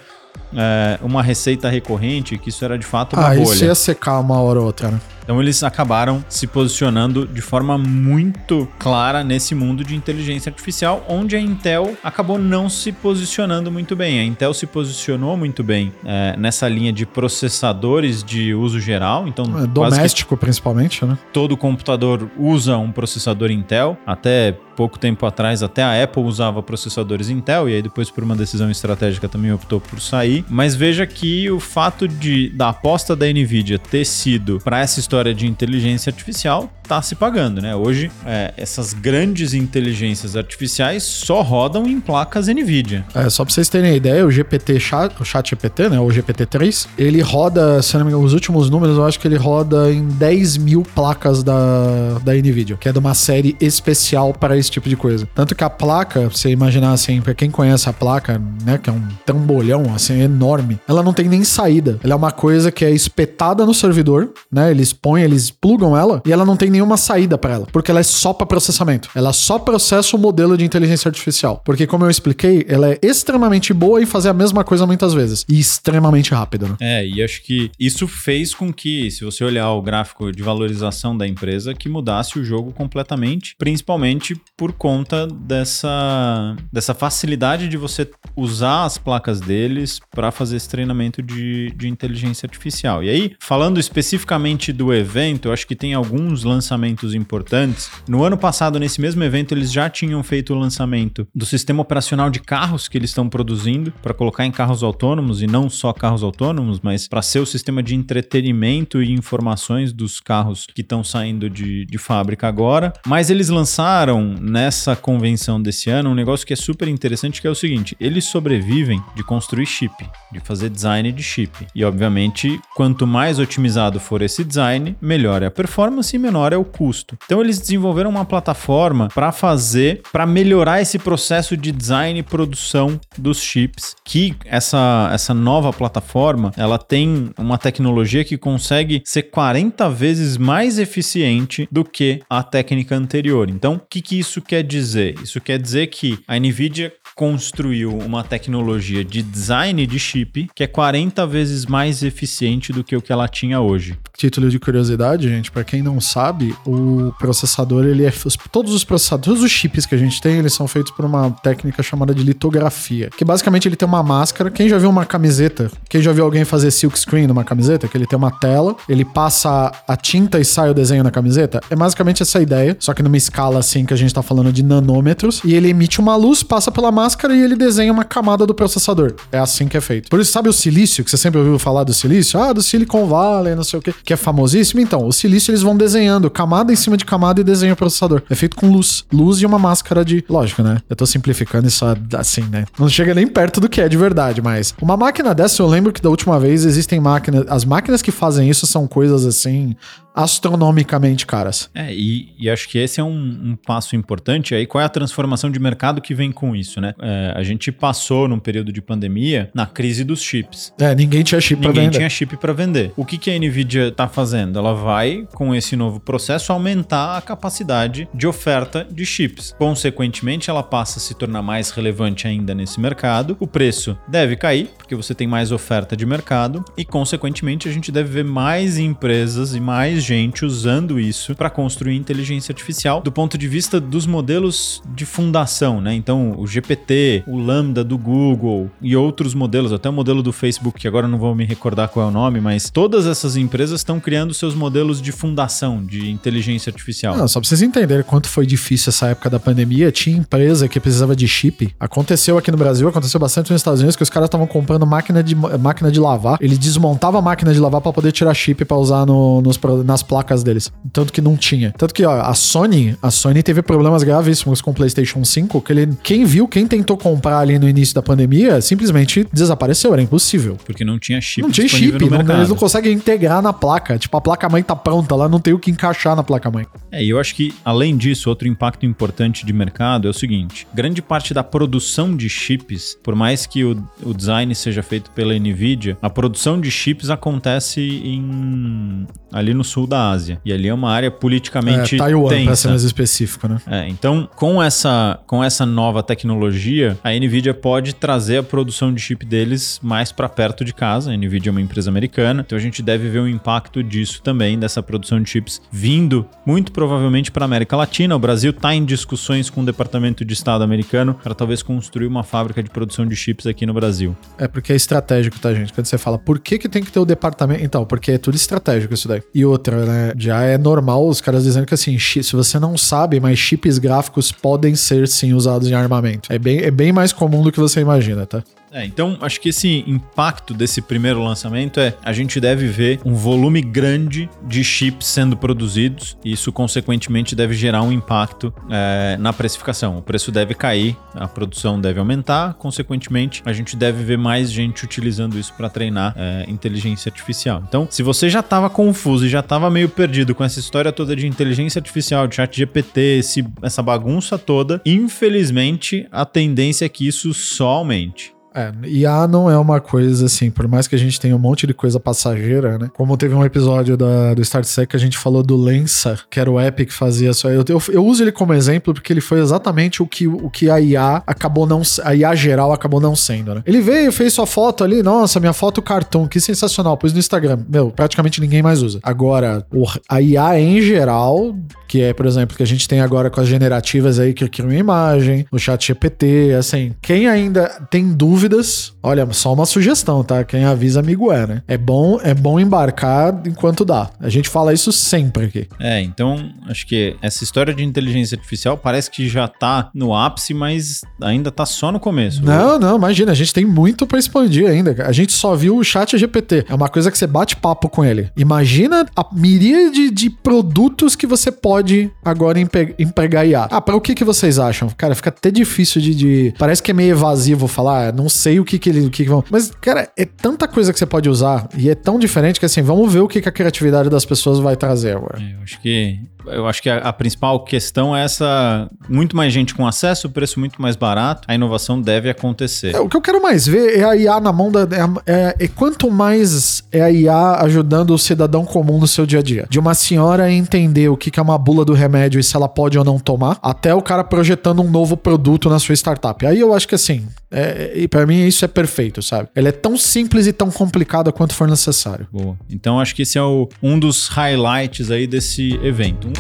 é, 0.56 1.00
uma 1.02 1.22
receita 1.24 1.70
recorrente, 1.70 2.38
que 2.38 2.50
isso 2.50 2.64
era 2.64 2.78
de 2.78 2.86
fato 2.86 3.16
uma 3.16 3.28
Ah, 3.28 3.30
bolha. 3.36 3.44
isso 3.44 3.66
ia 3.66 3.76
secar 3.76 4.20
uma 4.20 4.40
hora 4.40 4.60
ou 4.60 4.66
outra, 4.66 4.90
né? 4.92 5.00
Então 5.24 5.42
eles 5.42 5.64
acabaram 5.64 6.24
se 6.28 6.46
posicionando 6.48 7.26
de 7.26 7.42
forma 7.42 7.78
muito 7.78 8.68
clara 8.78 9.24
nesse 9.24 9.56
mundo 9.56 9.84
de 9.84 9.96
inteligência 9.96 10.50
artificial, 10.50 11.06
onde 11.08 11.36
a 11.36 11.40
Intel 11.40 11.96
acabou 12.04 12.38
não 12.38 12.70
se 12.70 12.92
posicionando 12.92 13.72
muito 13.72 13.96
bem. 13.96 14.20
A 14.20 14.24
Intel 14.24 14.54
se 14.54 14.68
posicionou 14.68 15.38
muito 15.38 15.64
bem 15.64 15.94
é, 16.06 16.36
nessa 16.38 16.68
linha 16.68 16.92
de 16.92 17.06
processadores 17.06 18.24
de 18.24 18.54
uso 18.54 18.80
geral, 18.80 19.28
então 19.28 19.46
É, 19.64 19.68
Doméstico, 19.68 20.36
principalmente, 20.36 21.06
né? 21.06 21.18
todo 21.32 21.56
computador 21.56 22.30
usa 22.38 22.78
um 22.78 22.92
processador 22.92 23.52
Intel. 23.52 23.98
Até 24.06 24.58
pouco 24.76 24.98
tempo 24.98 25.26
atrás, 25.26 25.62
até 25.62 25.84
a 25.84 26.04
Apple 26.04 26.24
usava 26.24 26.62
processadores 26.64 27.30
Intel, 27.30 27.70
e 27.70 27.76
aí 27.76 27.82
depois, 27.82 28.10
por 28.10 28.24
uma 28.24 28.36
decisão 28.36 28.70
estratégica, 28.72 29.30
também 29.30 29.52
optou 29.54 29.80
por 29.80 30.02
sair. 30.02 30.44
Mas 30.50 30.76
veja 30.76 31.06
que 31.06 31.50
o 31.50 31.60
fato 31.60 32.08
de 32.08 32.50
da 32.50 32.70
aposta 32.70 33.16
da 33.16 33.28
Nvidia 33.28 33.78
ter 33.78 34.06
sido 34.06 34.60
para 34.64 34.80
essa 34.80 35.00
história 35.14 35.34
de 35.36 35.46
inteligência 35.46 36.10
artificial 36.10 36.72
tá 36.88 37.02
se 37.02 37.16
pagando, 37.16 37.62
né? 37.62 37.76
Hoje, 37.76 38.12
é, 38.26 38.54
essas 38.58 38.94
grandes 38.94 39.54
inteligências 39.54 40.36
artificiais 40.36 41.04
só 41.04 41.42
rodam 41.42 41.88
em 41.88 42.00
placas 42.00 42.48
Nvidia. 42.48 43.06
É, 43.16 43.30
só 43.30 43.46
pra 43.46 43.54
vocês 43.54 43.70
terem 43.70 43.96
ideia, 43.96 44.26
o 44.26 44.32
GPT 44.32 44.80
chat, 44.80 45.14
o 45.20 45.24
chat 45.24 45.50
GPT, 45.50 45.90
né? 45.90 46.00
O 46.00 46.08
GPT-3, 46.08 46.88
ele 46.98 47.22
roda, 47.22 47.82
se 47.82 47.96
não 47.98 48.06
me 48.06 48.12
engano, 48.12 48.26
os 48.26 48.34
últimos 48.34 48.70
números, 48.70 48.98
eu 48.98 49.06
acho 49.06 49.20
que 49.20 49.28
ele 49.28 49.38
roda 49.38 49.92
em 49.92 50.06
10 50.08 50.58
mil 50.58 50.84
placas 50.84 51.42
da, 51.42 52.20
da 52.24 52.34
NVIDIA, 52.34 52.76
que 52.76 52.90
é 52.90 52.92
de 52.92 53.00
uma 53.00 53.14
série 53.14 53.56
especial 53.62 54.34
para 54.34 54.58
esse 54.58 54.70
tipo 54.70 54.90
de 54.90 54.96
coisa. 54.96 55.28
Tanto 55.34 55.56
que 55.56 55.64
a 55.64 55.70
placa, 55.70 56.30
você 56.30 56.50
imaginar 56.50 56.92
assim, 56.92 57.22
pra 57.22 57.34
quem 57.34 57.50
conhece 57.50 57.88
a 57.88 57.94
placa, 57.94 58.42
né? 58.66 58.78
Que 58.78 58.90
é 58.90 58.94
um 58.94 59.08
trambolhão, 59.26 59.94
assim, 59.96 60.20
enorme, 60.22 60.80
ela 60.88 61.02
não 61.02 61.14
tem 61.14 61.30
nem 61.30 61.44
saída. 61.44 62.00
Ela 62.04 62.14
é 62.14 62.16
uma 62.16 62.32
coisa 62.32 62.72
que 62.72 62.84
é 62.84 62.92
espetada 62.92 63.66
no 63.66 63.74
servidor, 63.74 64.32
né? 64.52 64.70
Eles 64.70 64.92
põem, 65.04 65.22
eles 65.22 65.52
plugam 65.52 65.98
ela 65.98 66.22
e 66.26 66.32
ela 66.32 66.46
não 66.46 66.56
tem 66.56 66.70
nenhuma 66.70 66.96
saída 66.96 67.38
para 67.38 67.54
ela, 67.56 67.68
porque 67.72 67.92
ela 67.92 68.00
é 68.00 68.04
só 68.04 68.34
para 68.34 68.48
processamento. 68.48 69.10
Ela 69.14 69.34
só 69.34 69.60
processa 69.60 70.16
o 70.16 70.20
modelo 70.20 70.58
de 70.58 70.64
inteligência 70.64 71.10
artificial. 71.10 71.62
Porque, 71.66 71.86
como 71.86 72.06
eu 72.06 72.10
expliquei, 72.10 72.66
ela 72.70 72.90
é 72.90 73.00
extremamente 73.02 73.74
boa 73.74 74.02
em 74.02 74.06
fazer 74.06 74.30
a 74.30 74.34
mesma 74.34 74.64
coisa 74.64 74.88
muitas 74.88 75.14
vezes. 75.14 75.46
E 75.50 75.60
extremamente 75.60 76.34
rápida, 76.34 76.70
né? 76.70 76.78
É, 76.80 77.06
e 77.06 77.22
acho 77.22 77.44
que 77.44 77.70
isso 77.78 78.08
fez 78.08 78.54
com 78.54 78.72
que, 78.72 79.12
se 79.12 79.26
você 79.26 79.44
olhar 79.44 79.70
o 79.72 79.82
gráfico 79.82 80.32
de 80.32 80.42
valorização 80.42 81.18
da 81.18 81.28
empresa, 81.28 81.74
que 81.74 81.90
mudasse 81.90 82.40
o 82.40 82.44
jogo 82.44 82.72
completamente, 82.72 83.56
principalmente 83.58 84.40
por 84.56 84.72
conta 84.72 85.28
dessa, 85.28 86.56
dessa 86.72 86.94
facilidade 86.94 87.68
de 87.68 87.76
você 87.76 88.10
usar 88.36 88.86
as 88.86 88.98
placas 88.98 89.42
deles 89.42 90.00
para 90.12 90.32
fazer 90.32 90.56
esse 90.56 90.70
treinamento 90.70 91.22
de, 91.22 91.72
de 91.76 91.90
inteligência 91.90 92.46
artificial. 92.46 93.04
E 93.04 93.10
aí, 93.10 93.36
falando 93.40 93.80
especificamente 93.80 94.72
do 94.72 94.93
evento, 94.94 95.48
eu 95.48 95.54
acho 95.54 95.68
que 95.68 95.76
tem 95.76 95.94
alguns 95.94 96.44
lançamentos 96.44 97.14
importantes. 97.14 97.90
No 98.08 98.24
ano 98.24 98.38
passado, 98.38 98.80
nesse 98.80 99.00
mesmo 99.00 99.24
evento, 99.24 99.54
eles 99.54 99.72
já 99.72 99.90
tinham 99.90 100.22
feito 100.24 100.54
o 100.54 100.58
lançamento 100.58 101.28
do 101.34 101.46
sistema 101.46 101.82
operacional 101.82 102.30
de 102.30 102.40
carros 102.40 102.88
que 102.88 102.98
eles 102.98 103.10
estão 103.10 103.30
produzindo 103.30 103.92
para 104.02 104.14
colocar 104.14 104.46
em 104.46 104.52
carros 104.52 104.84
autônomos 104.84 105.42
e 105.42 105.48
não 105.48 105.70
só 105.70 105.94
carros 105.94 106.24
autônomos, 106.24 106.80
mas 106.82 107.08
para 107.08 107.22
ser 107.22 107.40
o 107.40 107.46
sistema 107.46 107.82
de 107.82 107.96
entretenimento 107.96 109.02
e 109.02 109.12
informações 109.12 109.94
dos 109.94 110.20
carros 110.20 110.66
que 110.66 110.82
estão 110.82 111.04
saindo 111.04 111.50
de, 111.50 111.86
de 111.86 111.98
fábrica 111.98 112.48
agora. 112.48 112.94
Mas 113.06 113.30
eles 113.30 113.50
lançaram 113.50 114.36
nessa 114.40 114.96
convenção 114.96 115.62
desse 115.62 115.90
ano 115.90 116.10
um 116.10 116.16
negócio 116.16 116.46
que 116.46 116.54
é 116.54 116.56
super 116.56 116.88
interessante, 116.88 117.42
que 117.42 117.48
é 117.48 117.50
o 117.52 117.56
seguinte: 117.56 117.96
eles 118.00 118.26
sobrevivem 118.26 119.02
de 119.16 119.24
construir 119.24 119.66
chip, 119.66 119.94
de 120.32 120.40
fazer 120.40 120.70
design 120.70 121.12
de 121.12 121.24
chip. 121.24 121.68
E 121.76 121.84
obviamente, 121.84 122.60
quanto 122.76 123.06
mais 123.06 123.40
otimizado 123.40 124.00
for 124.00 124.22
esse 124.22 124.44
design, 124.44 124.83
melhor 125.02 125.42
é 125.42 125.48
a 125.48 125.52
performance 125.52 126.16
e 126.16 126.20
menor 126.20 126.54
é 126.54 126.58
o 126.58 126.66
custo. 126.66 127.18
Então 127.26 127.42
eles 127.42 127.60
desenvolveram 127.60 128.10
uma 128.10 128.26
plataforma 128.26 129.08
para 129.14 129.32
fazer, 129.32 130.02
para 130.12 130.26
melhorar 130.26 130.82
esse 130.82 131.00
processo 131.00 131.56
de 131.56 131.72
design 131.72 132.20
e 132.20 132.24
produção 132.24 133.00
dos 133.18 133.42
chips, 133.42 133.96
que 134.04 134.36
essa 134.46 135.10
essa 135.12 135.34
nova 135.34 135.72
plataforma, 135.72 136.52
ela 136.58 136.78
tem 136.78 137.32
uma 137.38 137.58
tecnologia 137.58 138.24
que 138.24 138.38
consegue 138.38 139.02
ser 139.06 139.24
40 139.24 139.90
vezes 139.90 140.38
mais 140.38 140.80
eficiente 140.80 141.68
do 141.72 141.84
que 141.84 142.22
a 142.30 142.44
técnica 142.44 142.96
anterior. 142.96 143.50
Então, 143.50 143.76
o 143.76 143.80
que, 143.80 144.02
que 144.02 144.20
isso 144.20 144.42
quer 144.42 144.64
dizer? 144.64 145.16
Isso 145.22 145.40
quer 145.40 145.60
dizer 145.60 145.88
que 145.88 146.20
a 146.28 146.38
Nvidia 146.38 146.94
construiu 147.16 147.96
uma 147.96 148.24
tecnologia 148.24 149.04
de 149.04 149.22
design 149.22 149.86
de 149.86 150.00
chip 150.00 150.50
que 150.56 150.64
é 150.64 150.68
40 150.68 151.26
vezes 151.28 151.66
mais 151.66 152.04
eficiente 152.04 152.74
do 152.74 152.84
que 152.84 152.96
o 152.96 153.02
que 153.02 153.12
ela 153.12 153.28
tinha 153.28 153.62
hoje. 153.62 153.98
Título 154.18 154.50
de 154.50 154.60
curiosidade, 154.78 155.30
gente, 155.30 155.52
pra 155.52 155.64
quem 155.64 155.84
não 155.84 156.02
sabe, 156.02 156.56
o 156.66 157.14
processador, 157.20 157.86
ele 157.86 158.06
é. 158.06 158.12
os- 158.26 158.36
Todos 158.52 158.74
os 158.74 158.84
processadores, 158.84 159.26
todos 159.28 159.44
os 159.44 159.52
chips 159.52 159.86
que 159.86 159.94
a 159.94 159.98
gente 159.98 160.20
tem, 160.20 160.38
eles 160.38 160.54
são 160.54 160.68
feitos 160.68 160.92
por 160.92 161.06
uma 161.06 161.30
técnica 161.30 161.84
chamada 161.84 162.14
de 162.14 162.24
litografia. 162.24 163.10
Que 163.16 163.24
basicamente 163.24 163.68
ele 163.68 163.76
tem 163.76 163.88
uma 163.88 164.02
máscara. 164.02 164.50
Quem 164.50 164.68
já 164.68 164.78
viu 164.80 164.90
uma 164.90 165.06
camiseta? 165.06 165.72
Quem 165.88 166.02
já 166.02 166.12
viu 166.12 166.24
alguém 166.26 166.44
fazer 166.44 166.72
silk 166.72 166.98
screen 167.00 167.28
numa 167.28 167.44
camiseta? 167.44 167.88
Que 167.88 167.96
ele 167.96 168.08
tem 168.08 168.18
uma 168.18 168.32
tela, 168.32 168.76
ele 168.90 169.06
passa 169.06 169.72
a 169.88 169.96
tinta 169.96 170.40
e 170.40 170.46
sai 170.46 170.72
o 170.72 170.74
desenho 170.74 171.04
na 171.04 171.12
camiseta? 171.12 171.62
É 171.70 171.76
basicamente 171.76 172.24
essa 172.24 172.42
ideia, 172.42 172.76
só 172.80 172.94
que 172.96 173.04
numa 173.04 173.16
escala 173.18 173.60
assim 173.60 173.86
que 173.86 173.94
a 173.94 173.98
gente 173.98 174.12
tá 174.14 174.24
falando 174.24 174.52
de 174.52 174.64
nanômetros. 174.64 175.42
E 175.46 175.54
ele 175.54 175.70
emite 175.70 176.00
uma 176.00 176.16
luz, 176.16 176.42
passa 176.42 176.72
pela 176.72 176.92
máscara 176.92 177.36
e 177.36 177.42
ele 177.44 177.56
desenha 177.56 177.92
uma 177.94 178.04
camada 178.04 178.46
do 178.48 178.56
processador. 178.56 179.14
É 179.32 179.38
assim 179.38 179.68
que 179.68 179.78
é 179.78 179.82
feito. 179.82 180.10
Por 180.10 180.20
isso, 180.20 180.32
sabe 180.32 180.50
o 180.50 180.54
silício, 180.54 181.04
que 181.04 181.12
você 181.12 181.18
sempre 181.18 181.40
ouviu 181.40 181.60
falar 181.60 181.84
do 181.84 181.94
silício? 181.94 182.40
Ah, 182.40 182.52
do 182.54 182.64
Silicon 182.64 183.06
Valley, 183.06 183.54
não 183.56 183.64
sei 183.64 183.78
o 183.80 183.82
quê. 183.82 183.94
que 184.04 184.14
é 184.14 184.18
famosíssimo. 184.18 184.63
Então, 184.72 185.08
o 185.08 185.12
silício 185.12 185.52
eles 185.52 185.62
vão 185.62 185.76
desenhando 185.76 186.30
camada 186.30 186.72
em 186.72 186.76
cima 186.76 186.98
de 186.98 187.06
camada 187.06 187.42
e 187.42 187.44
desenham 187.44 187.74
o 187.74 187.78
processador. 187.78 188.22
É 188.30 188.36
feito 188.36 188.56
com 188.56 188.72
luz. 188.72 189.06
Luz 189.12 189.42
e 189.42 189.46
uma 189.46 189.60
máscara 189.60 190.04
de. 190.04 190.24
Lógico, 190.30 190.64
né? 190.64 190.80
Eu 190.90 190.96
tô 190.96 191.06
simplificando 191.06 191.68
isso 191.68 191.86
assim, 192.18 192.44
né? 192.44 192.66
Não 192.78 192.90
chega 192.90 193.14
nem 193.14 193.28
perto 193.28 193.60
do 193.60 193.70
que 193.70 193.82
é 193.82 193.90
de 193.90 193.98
verdade, 193.98 194.42
mas 194.42 194.74
uma 194.82 194.98
máquina 194.98 195.34
dessa, 195.34 195.62
eu 195.62 195.68
lembro 195.68 195.92
que 195.92 196.02
da 196.02 196.10
última 196.10 196.40
vez 196.40 196.66
existem 196.66 197.00
máquinas. 197.00 197.46
As 197.50 197.66
máquinas 197.66 198.02
que 198.02 198.12
fazem 198.12 198.50
isso 198.50 198.66
são 198.66 198.88
coisas 198.88 199.26
assim 199.26 199.76
astronomicamente 200.14 201.26
caras. 201.26 201.70
É, 201.74 201.94
e, 201.94 202.34
e 202.38 202.50
acho 202.50 202.70
que 202.70 202.78
esse 202.78 203.00
é 203.00 203.04
um, 203.04 203.10
um, 203.10 203.56
passo 203.56 203.96
importante 203.96 204.54
aí. 204.54 204.66
Qual 204.66 204.82
é 204.82 204.86
a 204.86 204.90
transformação 204.90 205.50
de 205.50 205.60
mercado 205.60 206.02
que 206.02 206.14
vem 206.14 206.32
com 206.32 206.56
isso, 206.56 206.80
né? 206.80 206.94
É, 207.02 207.34
a 207.36 207.44
gente 207.44 207.72
passou 207.72 208.28
num 208.28 208.40
período 208.40 208.72
de 208.72 208.82
pandemia 208.82 209.50
na 209.54 209.66
crise 209.66 210.04
dos 210.04 210.22
chips. 210.22 210.74
É, 210.80 210.94
ninguém 210.94 211.24
tinha 211.24 211.42
chip 211.42 211.62
para 211.62 211.70
vender. 211.70 211.82
Ninguém 211.82 212.00
tinha 212.00 212.10
chip 212.10 212.38
para 212.38 212.54
vender. 212.54 212.92
O 212.96 213.06
que, 213.06 213.18
que 213.18 213.32
a 213.32 213.38
Nvidia 213.38 213.88
está 213.88 214.08
fazendo? 214.08 214.60
Ela 214.60 214.74
vai, 214.74 215.28
com 215.34 215.56
esse 215.56 215.76
novo 215.76 216.00
processo, 216.00 216.52
aumentar 216.52 217.18
a 217.18 217.22
capacidade 217.22 218.08
de 218.14 218.28
oferta 218.28 218.86
de 218.90 219.06
chips. 219.06 219.56
Consequentemente, 219.58 220.50
ela 220.50 220.64
passa 220.64 221.00
a 221.00 221.02
se 221.02 221.14
tornar 221.16 221.42
mais 221.42 221.72
relevante 221.72 222.28
ainda 222.28 222.54
nesse 222.54 222.80
mercado. 222.80 223.36
O 223.40 223.48
preço 223.48 223.98
deve 224.08 224.36
cair, 224.36 224.70
porque 224.78 224.96
você 224.96 225.16
tem 225.16 225.28
mais 225.28 225.52
oferta 225.52 225.96
de 225.96 226.06
mercado, 226.06 226.64
e, 226.78 226.86
consequentemente, 226.86 227.68
a 227.68 227.72
gente 227.72 227.92
deve 227.92 228.10
ver 228.10 228.26
mais 228.26 228.78
empresas 228.78 229.56
e 229.56 229.60
mais 229.60 230.03
gente 230.04 230.46
usando 230.46 231.00
isso 231.00 231.34
para 231.34 231.50
construir 231.50 231.96
inteligência 231.96 232.52
artificial 232.52 233.02
do 233.02 233.12
ponto 233.12 233.38
de 233.38 233.48
vista 233.48 233.80
dos 233.80 234.06
modelos 234.06 234.84
de 234.94 235.06
fundação, 235.06 235.82
né? 235.82 235.94
Então, 235.94 236.36
o 236.38 236.46
GPT, 236.46 237.24
o 237.26 237.38
Lambda 237.38 237.84
do 237.84 237.98
Google 237.98 238.70
e 238.82 238.96
outros 238.96 239.34
modelos, 239.34 239.72
até 239.72 239.90
o 239.90 239.94
modelo 239.94 240.22
do 240.22 240.32
Facebook, 240.32 240.80
que 240.80 240.88
agora 240.88 241.08
não 241.08 241.18
vou 241.18 241.34
me 241.34 241.46
recordar 241.46 241.88
qual 241.88 242.06
é 242.06 242.10
o 242.10 242.12
nome, 242.12 242.40
mas 242.40 242.70
todas 242.70 243.08
essas 243.08 243.36
empresas 243.38 243.80
estão 243.80 244.00
criando 244.00 244.34
seus 244.34 244.54
modelos 244.54 245.02
de 245.02 245.12
fundação 245.12 245.84
de 245.84 246.12
inteligência 246.12 246.70
artificial. 246.70 247.16
Não, 247.16 247.28
só 247.28 247.40
pra 247.40 247.48
vocês 247.48 247.62
entenderem 247.62 248.04
quanto 248.04 248.28
foi 248.28 248.46
difícil 248.46 248.90
essa 248.90 249.08
época 249.08 249.30
da 249.30 249.40
pandemia, 249.40 249.92
tinha 249.92 250.18
empresa 250.18 250.68
que 250.68 250.80
precisava 250.80 251.16
de 251.16 251.28
chip. 251.28 251.74
Aconteceu 251.80 252.38
aqui 252.38 252.52
no 252.52 252.58
Brasil, 252.58 252.88
aconteceu 252.88 253.20
bastante 253.20 253.52
nos 253.52 253.62
Estados 253.62 253.80
Unidos, 253.80 253.96
que 253.96 254.04
os 254.04 254.10
caras 254.10 254.28
estavam 254.28 254.46
comprando 254.46 254.86
máquina 254.86 255.24
de, 255.24 255.36
máquina 255.36 255.92
de 255.92 256.00
lavar. 256.00 256.38
Ele 256.42 256.58
desmontava 256.58 257.20
a 257.20 257.22
máquina 257.22 257.54
de 257.54 257.60
lavar 257.60 257.82
para 257.82 257.94
poder 257.94 258.12
tirar 258.12 258.34
chip 258.34 258.66
para 258.66 258.78
usar 258.78 259.06
no, 259.06 259.42
nos, 259.42 259.58
nas 259.94 260.04
placas 260.04 260.44
deles. 260.44 260.72
Tanto 260.92 261.14
que 261.14 261.22
não 261.22 261.38
tinha. 261.38 261.72
Tanto 261.78 261.94
que, 261.94 262.04
ó, 262.04 262.22
a 262.22 262.34
Sony, 262.34 262.98
a 263.02 263.12
Sony 263.12 263.44
teve 263.44 263.62
problemas 263.62 264.04
gravíssimos 264.04 264.60
com 264.60 264.72
o 264.72 264.74
PlayStation 264.74 265.24
5, 265.24 265.62
que 265.62 265.72
ele, 265.72 265.90
quem 266.04 266.26
viu, 266.26 266.48
quem 266.48 266.68
tentou 266.68 266.98
comprar 266.98 267.40
ali 267.40 267.60
no 267.60 267.70
início 267.70 267.94
da 267.94 268.02
pandemia, 268.02 268.60
simplesmente 268.60 269.26
desapareceu, 269.32 269.94
era 269.94 270.02
impossível. 270.02 270.58
Porque 270.66 270.84
não 270.84 270.98
tinha 270.98 271.22
chip 271.22 271.44
Não 271.44 271.52
tinha 271.52 271.68
chip, 271.68 272.10
não, 272.10 272.36
eles 272.36 272.50
não 272.50 272.56
conseguem 272.56 272.94
integrar 272.94 273.42
na 273.42 273.54
placa. 273.54 273.98
Tipo, 273.98 274.18
a 274.18 274.22
placa-mãe 274.22 274.64
tá 274.64 274.76
pronta 274.76 275.16
lá, 275.16 275.30
não 275.30 275.40
tem 275.40 275.54
o 275.54 275.60
que 275.60 275.70
encaixar 275.70 276.16
na 276.16 276.24
placa-mãe. 276.24 276.66
É, 276.92 277.04
e 277.04 277.10
eu 277.10 277.20
acho 277.20 277.36
que, 277.36 277.54
além 277.64 277.96
disso, 277.96 278.30
outro 278.30 278.48
impacto 278.48 278.86
importante 278.86 279.46
de 279.46 279.54
mercado 279.54 280.08
é 280.08 280.12
o 280.12 280.14
seguinte: 280.14 280.68
grande 280.74 281.02
parte 281.02 281.34
da 281.34 281.44
produção 281.44 282.16
de 282.16 282.28
chips, 282.30 282.98
por 283.04 283.16
mais 283.16 283.46
que 283.46 283.64
o, 283.64 283.84
o 284.02 284.14
design 284.14 284.54
seja 284.56 284.82
feito 284.82 285.12
pela 285.12 285.38
Nvidia, 285.38 285.98
a 286.02 286.10
produção 286.10 286.60
de 286.60 286.72
chips 286.72 287.10
acontece 287.10 287.82
em 287.82 289.06
ali 289.32 289.54
no 289.54 289.64
sul 289.64 289.83
da 289.88 290.10
Ásia. 290.10 290.40
E 290.44 290.52
ali 290.52 290.68
é 290.68 290.74
uma 290.74 290.92
área 290.92 291.12
politicamente 291.12 291.96
é, 291.96 291.98
Taiwan, 291.98 292.30
tensa. 292.30 292.46
pra 292.46 292.56
ser 292.56 292.68
mais 292.70 292.84
específico, 292.84 293.48
né? 293.48 293.58
É, 293.68 293.88
então, 293.88 294.28
com 294.36 294.62
essa, 294.62 295.20
com 295.28 295.44
essa 295.44 295.66
nova 295.66 296.02
tecnologia, 296.04 296.98
a 297.04 297.12
Nvidia 297.12 297.54
pode 297.54 297.94
trazer 297.94 298.38
a 298.38 298.44
produção 298.44 298.94
de 298.94 299.02
chip 299.02 299.26
deles 299.26 299.80
mais 299.82 300.12
para 300.12 300.28
perto 300.30 300.64
de 300.64 300.74
casa. 300.74 301.12
A 301.12 301.18
Nvidia 301.18 301.50
é 301.50 301.52
uma 301.52 301.62
empresa 301.62 301.90
americana, 301.90 302.44
então 302.46 302.58
a 302.58 302.62
gente 302.62 302.82
deve 302.82 303.10
ver 303.10 303.20
o 303.20 303.28
impacto 303.28 303.84
disso 303.84 304.22
também, 304.22 304.58
dessa 304.58 304.82
produção 304.82 305.22
de 305.22 305.30
chips 305.30 305.62
vindo 305.72 306.26
muito 306.46 306.72
provavelmente 306.72 307.32
para 307.32 307.46
América 307.46 307.76
Latina. 307.76 308.16
O 308.16 308.20
Brasil 308.20 308.52
está 308.52 308.74
em 308.74 308.84
discussões 308.86 309.50
com 309.50 309.62
o 309.62 309.66
Departamento 309.66 310.24
de 310.24 310.34
Estado 310.34 310.64
americano 310.64 311.14
para 311.22 311.34
talvez 311.34 311.62
construir 311.62 312.08
uma 312.08 312.24
fábrica 312.24 312.62
de 312.62 312.70
produção 312.70 313.06
de 313.06 313.16
chips 313.16 313.46
aqui 313.48 313.66
no 313.66 313.74
Brasil. 313.74 314.16
É 314.38 314.48
porque 314.48 314.74
é 314.74 314.76
estratégico, 314.76 315.40
tá, 315.40 315.54
gente? 315.54 315.74
Quando 315.74 315.86
você 315.86 315.98
fala 315.98 316.18
por 316.18 316.40
que, 316.40 316.58
que 316.58 316.70
tem 316.70 316.84
que 316.84 316.92
ter 316.92 317.00
o 317.00 317.06
departamento. 317.06 317.64
Então, 317.64 317.86
porque 317.86 318.12
é 318.12 318.18
tudo 318.18 318.36
estratégico 318.36 318.94
isso 318.94 319.08
daí. 319.08 319.22
E 319.34 319.46
outra, 319.46 319.73
né? 319.78 320.14
Já 320.18 320.44
é 320.44 320.58
normal 320.58 321.08
os 321.08 321.22
caras 321.22 321.44
dizendo 321.44 321.66
que 321.66 321.74
assim, 321.74 321.98
se 322.00 322.34
você 322.34 322.60
não 322.60 322.78
sabe, 322.78 323.20
mas 323.20 323.40
chips 323.40 323.78
gráficos 323.78 324.32
podem 324.32 324.76
ser 324.76 325.08
sim 325.08 325.34
usados 325.34 325.70
em 325.70 325.74
armamento. 325.74 326.32
É 326.32 326.40
bem, 326.40 326.60
é 326.60 326.72
bem 326.72 326.92
mais 326.92 327.12
comum 327.12 327.42
do 327.42 327.52
que 327.52 327.60
você 327.60 327.82
imagina, 327.82 328.26
tá? 328.26 328.44
É, 328.74 328.84
então 328.86 329.16
acho 329.22 329.40
que 329.40 329.50
esse 329.50 329.84
impacto 329.88 330.54
desse 330.54 330.82
primeiro 330.82 331.24
lançamento 331.24 331.80
é 331.80 331.96
a 332.04 332.12
gente 332.12 332.40
deve 332.40 332.66
ver 332.68 333.00
um 333.06 333.14
volume 333.14 333.62
grande 333.62 334.28
de 334.48 334.64
chips 334.64 335.08
sendo 335.08 335.38
produzidos 335.38 336.18
e 336.26 336.32
isso 336.32 336.52
consequentemente 336.52 337.36
deve 337.36 337.54
gerar 337.54 337.84
um 337.84 337.92
impacto 337.92 338.52
é, 338.70 339.16
na 339.20 339.32
precificação. 339.32 340.00
O 340.00 340.02
preço 340.02 340.32
deve 340.32 340.56
cair, 340.56 340.98
a 341.14 341.28
produção 341.28 341.80
deve 341.80 342.00
aumentar, 342.00 342.56
consequentemente 342.56 343.44
a 343.46 343.54
gente 343.54 343.76
deve 343.76 344.04
ver 344.04 344.18
mais 344.18 344.52
gente 344.52 344.84
utilizando 344.84 345.38
isso 345.38 345.54
para 345.54 345.70
treinar 345.70 346.16
é, 346.18 346.46
inteligência 346.48 347.10
artificial. 347.10 347.64
Então, 347.68 347.88
se 347.92 348.02
você 348.02 348.28
já 348.28 348.40
estava 348.40 348.70
confuso 348.72 349.28
e 349.28 349.30
já 349.30 349.42
estava 349.42 349.70
meio 349.70 349.88
perdido 349.88 350.34
com 350.34 350.44
essa 350.44 350.60
história 350.60 350.92
toda 350.92 351.16
de 351.16 351.28
inteligência 351.28 351.78
artificial, 351.78 352.28
de 352.28 352.36
chat 352.36 352.58
GPT, 352.58 353.20
esse, 353.20 353.46
essa 353.62 353.84
bagunça 353.84 354.38
toda, 354.40 354.82
infelizmente 354.84 356.08
a 356.12 356.26
tendência 356.26 356.86
é 356.86 356.90
que 356.90 357.08
isso 357.08 357.34
só 357.34 357.68
aumente. 357.68 358.34
É, 358.54 358.72
IA 358.88 359.28
não 359.28 359.50
é 359.50 359.58
uma 359.58 359.80
coisa 359.82 360.26
assim, 360.26 360.52
por 360.52 360.68
mais 360.68 360.88
que 360.88 360.96
a 360.96 360.98
gente 360.98 361.20
tenha 361.20 361.36
um 361.36 361.40
monte 361.40 361.66
de 361.66 361.74
coisa 361.74 362.00
passageira, 362.00 362.78
né? 362.78 362.90
Como 362.94 363.18
teve 363.18 363.34
um 363.34 363.44
episódio 363.44 363.98
da, 363.98 364.34
do 364.34 364.44
Star 364.44 364.64
Trek 364.66 364.92
que 364.92 364.96
a 364.96 365.00
gente 365.00 365.18
falou 365.18 365.42
do 365.42 365.58
Lensa, 365.58 366.20
que 366.30 366.40
era 366.40 366.50
o 366.50 366.60
app 366.60 366.86
que 366.86 366.94
fazia 366.94 367.34
só. 367.34 367.50
Eu, 367.50 367.64
eu, 367.68 367.82
eu, 367.90 368.06
uso 368.06 368.24
ele 368.24 368.32
como 368.32 368.54
exemplo 368.54 368.94
porque 368.94 369.12
ele 369.12 369.22
foi 369.22 369.40
exatamente 369.40 370.04
o 370.04 370.08
que, 370.08 370.28
o 370.28 370.50
que 370.50 370.70
a 370.70 370.80
IA 370.80 371.24
acabou 371.26 371.66
não. 371.66 371.82
A 372.04 372.16
IA 372.16 372.36
geral 372.36 372.72
acabou 372.72 373.00
não 373.00 373.16
sendo, 373.16 373.56
né? 373.56 373.64
Ele 373.66 373.82
veio, 373.82 374.12
fez 374.12 374.34
sua 374.34 374.46
foto 374.46 374.84
ali, 374.84 375.02
nossa, 375.02 375.40
minha 375.40 375.54
foto 375.54 375.82
cartão, 375.82 376.28
que 376.28 376.40
sensacional, 376.40 376.96
pôs 376.98 377.14
no 377.14 377.20
Instagram. 377.20 377.60
Meu, 377.68 377.92
praticamente 377.92 378.40
ninguém 378.40 378.62
mais 378.62 378.82
usa. 378.82 379.00
Agora, 379.02 379.66
o, 379.74 379.86
a 380.08 380.22
IA 380.22 380.60
em 380.60 380.82
geral, 380.82 381.56
que 381.88 382.02
é, 382.02 382.14
por 382.14 382.26
exemplo, 382.26 382.56
que 382.56 382.64
a 382.64 382.68
gente 382.68 382.88
tem 382.88 383.02
agora 383.02 383.30
com 383.30 383.42
as 383.42 383.48
generativas 383.48 384.20
aí 384.20 384.34
que 384.34 384.48
criam 384.48 384.72
imagem, 384.72 385.46
o 385.52 385.58
chat 385.58 385.88
GPT, 385.88 386.56
assim, 386.58 386.94
quem 387.02 387.28
ainda 387.28 387.68
tem 387.90 388.12
dúvida 388.14 388.43
dúvidas, 388.44 388.94
olha, 389.02 389.26
só 389.32 389.54
uma 389.54 389.66
sugestão, 389.66 390.22
tá? 390.24 390.44
Quem 390.44 390.66
avisa 390.66 391.00
amigo 391.00 391.32
é, 391.32 391.48
né? 391.48 391.64
É 391.66 391.78
bom, 391.78 392.20
é 392.22 392.34
bom 392.34 392.60
embarcar 392.60 393.42
enquanto 393.46 393.86
dá. 393.86 394.10
A 394.20 394.28
gente 394.28 394.50
fala 394.50 394.74
isso 394.74 394.92
sempre 394.92 395.46
aqui. 395.46 395.68
É, 395.80 396.02
então 396.02 396.52
acho 396.68 396.86
que 396.86 397.16
essa 397.22 397.44
história 397.44 397.74
de 397.74 397.84
inteligência 397.84 398.36
artificial 398.36 398.78
parece 398.78 399.10
que 399.10 399.30
já 399.30 399.48
tá 399.48 399.90
no 399.94 400.14
ápice, 400.14 400.54
mas 400.54 401.02
ainda 401.22 401.52
tá 401.52 401.66
só 401.66 401.92
no 401.92 402.00
começo. 402.00 402.44
Não, 402.44 402.78
não, 402.78 402.98
imagina, 402.98 403.32
a 403.32 403.36
gente 403.36 403.54
tem 403.54 403.66
muito 403.66 404.06
para 404.06 404.20
expandir 404.20 404.68
ainda. 404.68 404.96
A 405.06 405.12
gente 405.14 405.32
só 405.32 405.56
viu 405.56 405.78
o 405.78 405.84
chat 405.84 406.18
GPT. 406.18 406.66
É 406.68 406.76
uma 406.76 406.90
coisa 406.90 407.10
que 407.10 407.18
você 407.18 407.28
bate 407.28 407.56
papo 407.56 407.88
com 407.88 408.04
ele. 408.04 408.30
Imagina 408.36 409.06
a 409.16 409.26
miríade 409.34 410.10
de 410.12 410.30
produtos 410.30 411.16
que 411.16 411.26
você 411.26 411.52
pode 411.52 412.12
agora 412.26 412.60
empregar 412.60 413.48
IA. 413.48 413.68
Ah, 413.72 413.80
para 413.80 413.96
o 413.96 414.02
que 414.02 414.14
que 414.14 414.26
vocês 414.26 414.60
acham? 414.60 414.90
Cara, 414.98 415.16
fica 415.16 415.30
até 415.30 415.50
difícil 415.50 416.02
de, 416.02 416.14
de... 416.14 416.54
Parece 416.58 416.84
que 416.84 416.92
é 416.92 416.94
meio 416.94 417.12
evasivo 417.12 417.68
falar, 417.68 418.12
não 418.12 418.28
sei 418.34 418.60
o 418.60 418.66
que 418.66 418.80
que 418.80 418.90
ele. 418.90 419.06
O 419.06 419.10
que 419.10 419.24
que 419.24 419.30
vão... 419.30 419.44
Mas, 419.50 419.72
cara, 419.82 420.10
é 420.18 420.26
tanta 420.26 420.68
coisa 420.68 420.92
que 420.92 421.00
você 421.00 421.06
pode 421.06 421.30
usar 421.30 421.68
e 421.78 421.90
é 421.90 421.96
tão 421.96 422.20
diferente 422.20 422.60
que 422.60 422.66
assim, 422.66 422.82
vamos 422.82 423.12
ver 423.12 423.20
o 423.20 423.28
que, 423.28 423.42
que 423.42 423.50
a 423.50 423.52
criatividade 423.52 424.10
das 424.10 424.26
pessoas 424.26 424.60
vai 424.60 424.76
trazer 424.76 425.16
agora. 425.16 425.42
É, 425.42 425.54
eu 425.54 425.62
acho 425.64 425.82
que 425.82 426.20
eu 426.46 426.68
acho 426.68 426.82
que 426.82 426.90
a, 426.90 426.98
a, 426.98 427.14
principal 427.14 427.64
questão 427.64 428.16
é 428.16 428.24
essa: 428.24 428.90
muito 429.08 429.36
mais 429.36 429.54
gente 429.54 429.74
com 429.74 429.88
acesso, 429.88 430.30
preço 430.30 430.60
muito 430.60 430.82
mais 430.82 430.96
barato, 430.96 431.44
a 431.48 431.56
inovação 431.56 432.02
deve 432.02 432.30
acontecer. 432.30 432.96
É, 432.96 433.00
o 433.00 433.08
que 433.08 433.16
eu 433.16 433.22
quero 433.22 433.42
mais 433.42 433.66
ver 433.66 434.00
é 434.00 434.04
a 434.04 434.16
IA 434.16 434.40
na 434.40 434.52
mão 434.52 434.72
da. 434.72 434.82
É, 434.82 435.34
é, 435.34 435.56
é, 435.60 435.68
quanto 435.68 436.10
mais 436.12 436.84
é 436.92 437.02
a 437.02 437.12
IA 437.12 437.62
ajudando 437.62 438.12
o 438.12 438.18
cidadão 438.18 438.66
comum 438.66 439.00
no 439.00 439.08
seu 439.08 439.26
dia 439.26 439.40
a 439.40 439.44
dia. 439.44 439.68
De 439.70 439.80
uma 439.80 439.94
senhora 439.94 440.52
entender 440.52 441.10
o 441.10 441.18
que, 441.18 441.32
que 441.32 441.40
é 441.40 441.44
uma 441.44 441.58
bula 441.58 441.86
do 441.86 441.94
remédio 441.94 442.40
e 442.40 442.44
se 442.44 442.56
ela 442.56 442.68
pode 442.68 442.98
ou 442.98 443.06
não 443.06 443.20
tomar, 443.20 443.58
até 443.62 443.94
o 443.94 444.02
cara 444.02 444.24
projetando 444.24 444.82
um 444.82 444.90
novo 444.90 445.16
produto 445.16 445.70
na 445.70 445.80
sua 445.80 445.96
startup. 445.96 446.46
Aí 446.46 446.60
eu 446.60 446.74
acho 446.74 446.88
que 446.88 446.96
assim, 446.96 447.28
é, 447.52 447.92
e 447.96 448.08
para 448.24 448.28
mim 448.28 448.48
isso 448.48 448.64
é 448.64 448.70
perfeito, 448.70 449.22
sabe? 449.22 449.50
Ele 449.54 449.68
é 449.68 449.72
tão 449.72 449.98
simples 449.98 450.48
e 450.48 450.54
tão 450.54 450.72
complicado 450.72 451.32
quanto 451.34 451.54
for 451.54 451.68
necessário. 451.68 452.26
Boa. 452.32 452.58
Então 452.70 452.98
acho 452.98 453.14
que 453.14 453.24
esse 453.24 453.38
é 453.38 453.42
o, 453.42 453.68
um 453.82 454.00
dos 454.00 454.30
highlights 454.30 455.12
aí 455.12 455.28
desse 455.28 455.74
evento. 455.84 456.32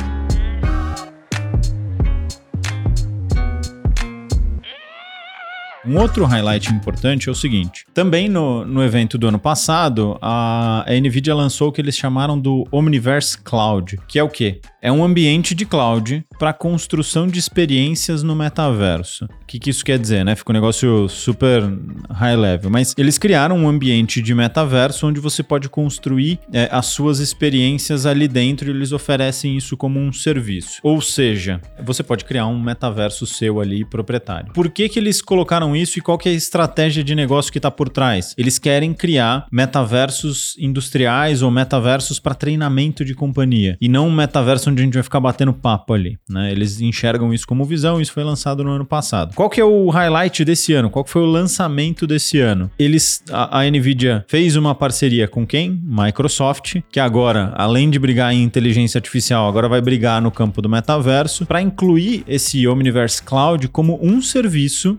Um 5.85 5.97
outro 5.97 6.23
highlight 6.23 6.71
importante 6.71 7.27
é 7.27 7.31
o 7.31 7.35
seguinte: 7.35 7.85
também 7.93 8.29
no, 8.29 8.63
no 8.63 8.81
evento 8.81 9.17
do 9.17 9.27
ano 9.27 9.37
passado, 9.37 10.17
a, 10.21 10.85
a 10.87 10.93
Nvidia 10.93 11.35
lançou 11.35 11.67
o 11.67 11.71
que 11.73 11.81
eles 11.81 11.97
chamaram 11.97 12.39
do 12.39 12.65
Omniverse 12.71 13.37
Cloud, 13.37 13.99
que 14.07 14.17
é 14.17 14.23
o 14.23 14.29
quê? 14.29 14.61
É 14.81 14.91
um 14.91 15.01
ambiente 15.01 15.55
de 15.55 15.65
cloud 15.65 16.25
para 16.37 16.51
construção 16.51 17.25
de 17.25 17.39
experiências 17.39 18.21
no 18.21 18.35
metaverso. 18.35 19.23
O 19.25 19.45
que, 19.47 19.57
que 19.57 19.69
isso 19.69 19.83
quer 19.83 19.97
dizer, 19.97 20.25
né? 20.25 20.35
Fica 20.35 20.51
um 20.51 20.53
negócio 20.53 21.07
super 21.07 21.63
high 22.09 22.35
level. 22.35 22.69
Mas 22.69 22.93
eles 22.97 23.17
criaram 23.17 23.57
um 23.57 23.69
ambiente 23.69 24.21
de 24.21 24.35
metaverso 24.35 25.07
onde 25.07 25.21
você 25.21 25.41
pode 25.41 25.69
construir 25.69 26.37
é, 26.51 26.67
as 26.69 26.87
suas 26.87 27.19
experiências 27.19 28.05
ali 28.05 28.27
dentro 28.27 28.67
e 28.67 28.71
eles 28.71 28.91
oferecem 28.91 29.55
isso 29.55 29.77
como 29.77 30.01
um 30.01 30.11
serviço. 30.11 30.81
Ou 30.83 30.99
seja, 30.99 31.61
você 31.81 32.03
pode 32.03 32.25
criar 32.25 32.47
um 32.47 32.61
metaverso 32.61 33.25
seu 33.25 33.61
ali 33.61 33.85
proprietário. 33.85 34.51
Por 34.51 34.69
que, 34.69 34.89
que 34.89 34.99
eles 34.99 35.21
colocaram 35.21 35.72
isso 35.75 35.99
e 35.99 36.01
qual 36.01 36.17
que 36.17 36.29
é 36.29 36.31
a 36.31 36.35
estratégia 36.35 37.03
de 37.03 37.15
negócio 37.15 37.51
que 37.51 37.59
está 37.59 37.71
por 37.71 37.89
trás? 37.89 38.33
Eles 38.37 38.57
querem 38.59 38.93
criar 38.93 39.45
metaversos 39.51 40.55
industriais 40.59 41.41
ou 41.41 41.51
metaversos 41.51 42.19
para 42.19 42.33
treinamento 42.33 43.03
de 43.05 43.13
companhia 43.13 43.77
e 43.79 43.87
não 43.87 44.07
um 44.07 44.11
metaverso 44.11 44.69
onde 44.69 44.81
a 44.81 44.85
gente 44.85 44.93
vai 44.93 45.03
ficar 45.03 45.19
batendo 45.19 45.53
papo 45.53 45.93
ali. 45.93 46.17
Né? 46.29 46.51
Eles 46.51 46.81
enxergam 46.81 47.33
isso 47.33 47.47
como 47.47 47.65
visão, 47.65 48.01
isso 48.01 48.13
foi 48.13 48.23
lançado 48.23 48.63
no 48.63 48.71
ano 48.71 48.85
passado. 48.85 49.33
Qual 49.35 49.49
que 49.49 49.61
é 49.61 49.65
o 49.65 49.89
highlight 49.89 50.43
desse 50.43 50.73
ano? 50.73 50.89
Qual 50.89 51.03
que 51.03 51.11
foi 51.11 51.21
o 51.21 51.27
lançamento 51.27 52.05
desse 52.05 52.39
ano? 52.39 52.69
Eles, 52.77 53.23
a, 53.31 53.59
a 53.59 53.69
Nvidia 53.69 54.25
fez 54.27 54.55
uma 54.55 54.75
parceria 54.75 55.27
com 55.27 55.45
quem? 55.45 55.81
Microsoft, 55.83 56.81
que 56.91 56.99
agora, 56.99 57.53
além 57.55 57.89
de 57.89 57.99
brigar 57.99 58.33
em 58.33 58.43
inteligência 58.43 58.97
artificial, 58.97 59.47
agora 59.47 59.67
vai 59.69 59.81
brigar 59.81 60.21
no 60.21 60.31
campo 60.31 60.61
do 60.61 60.69
metaverso 60.69 61.45
para 61.45 61.61
incluir 61.61 62.23
esse 62.27 62.67
Omniverse 62.67 63.21
Cloud 63.21 63.67
como 63.67 63.99
um 64.01 64.21
serviço 64.21 64.97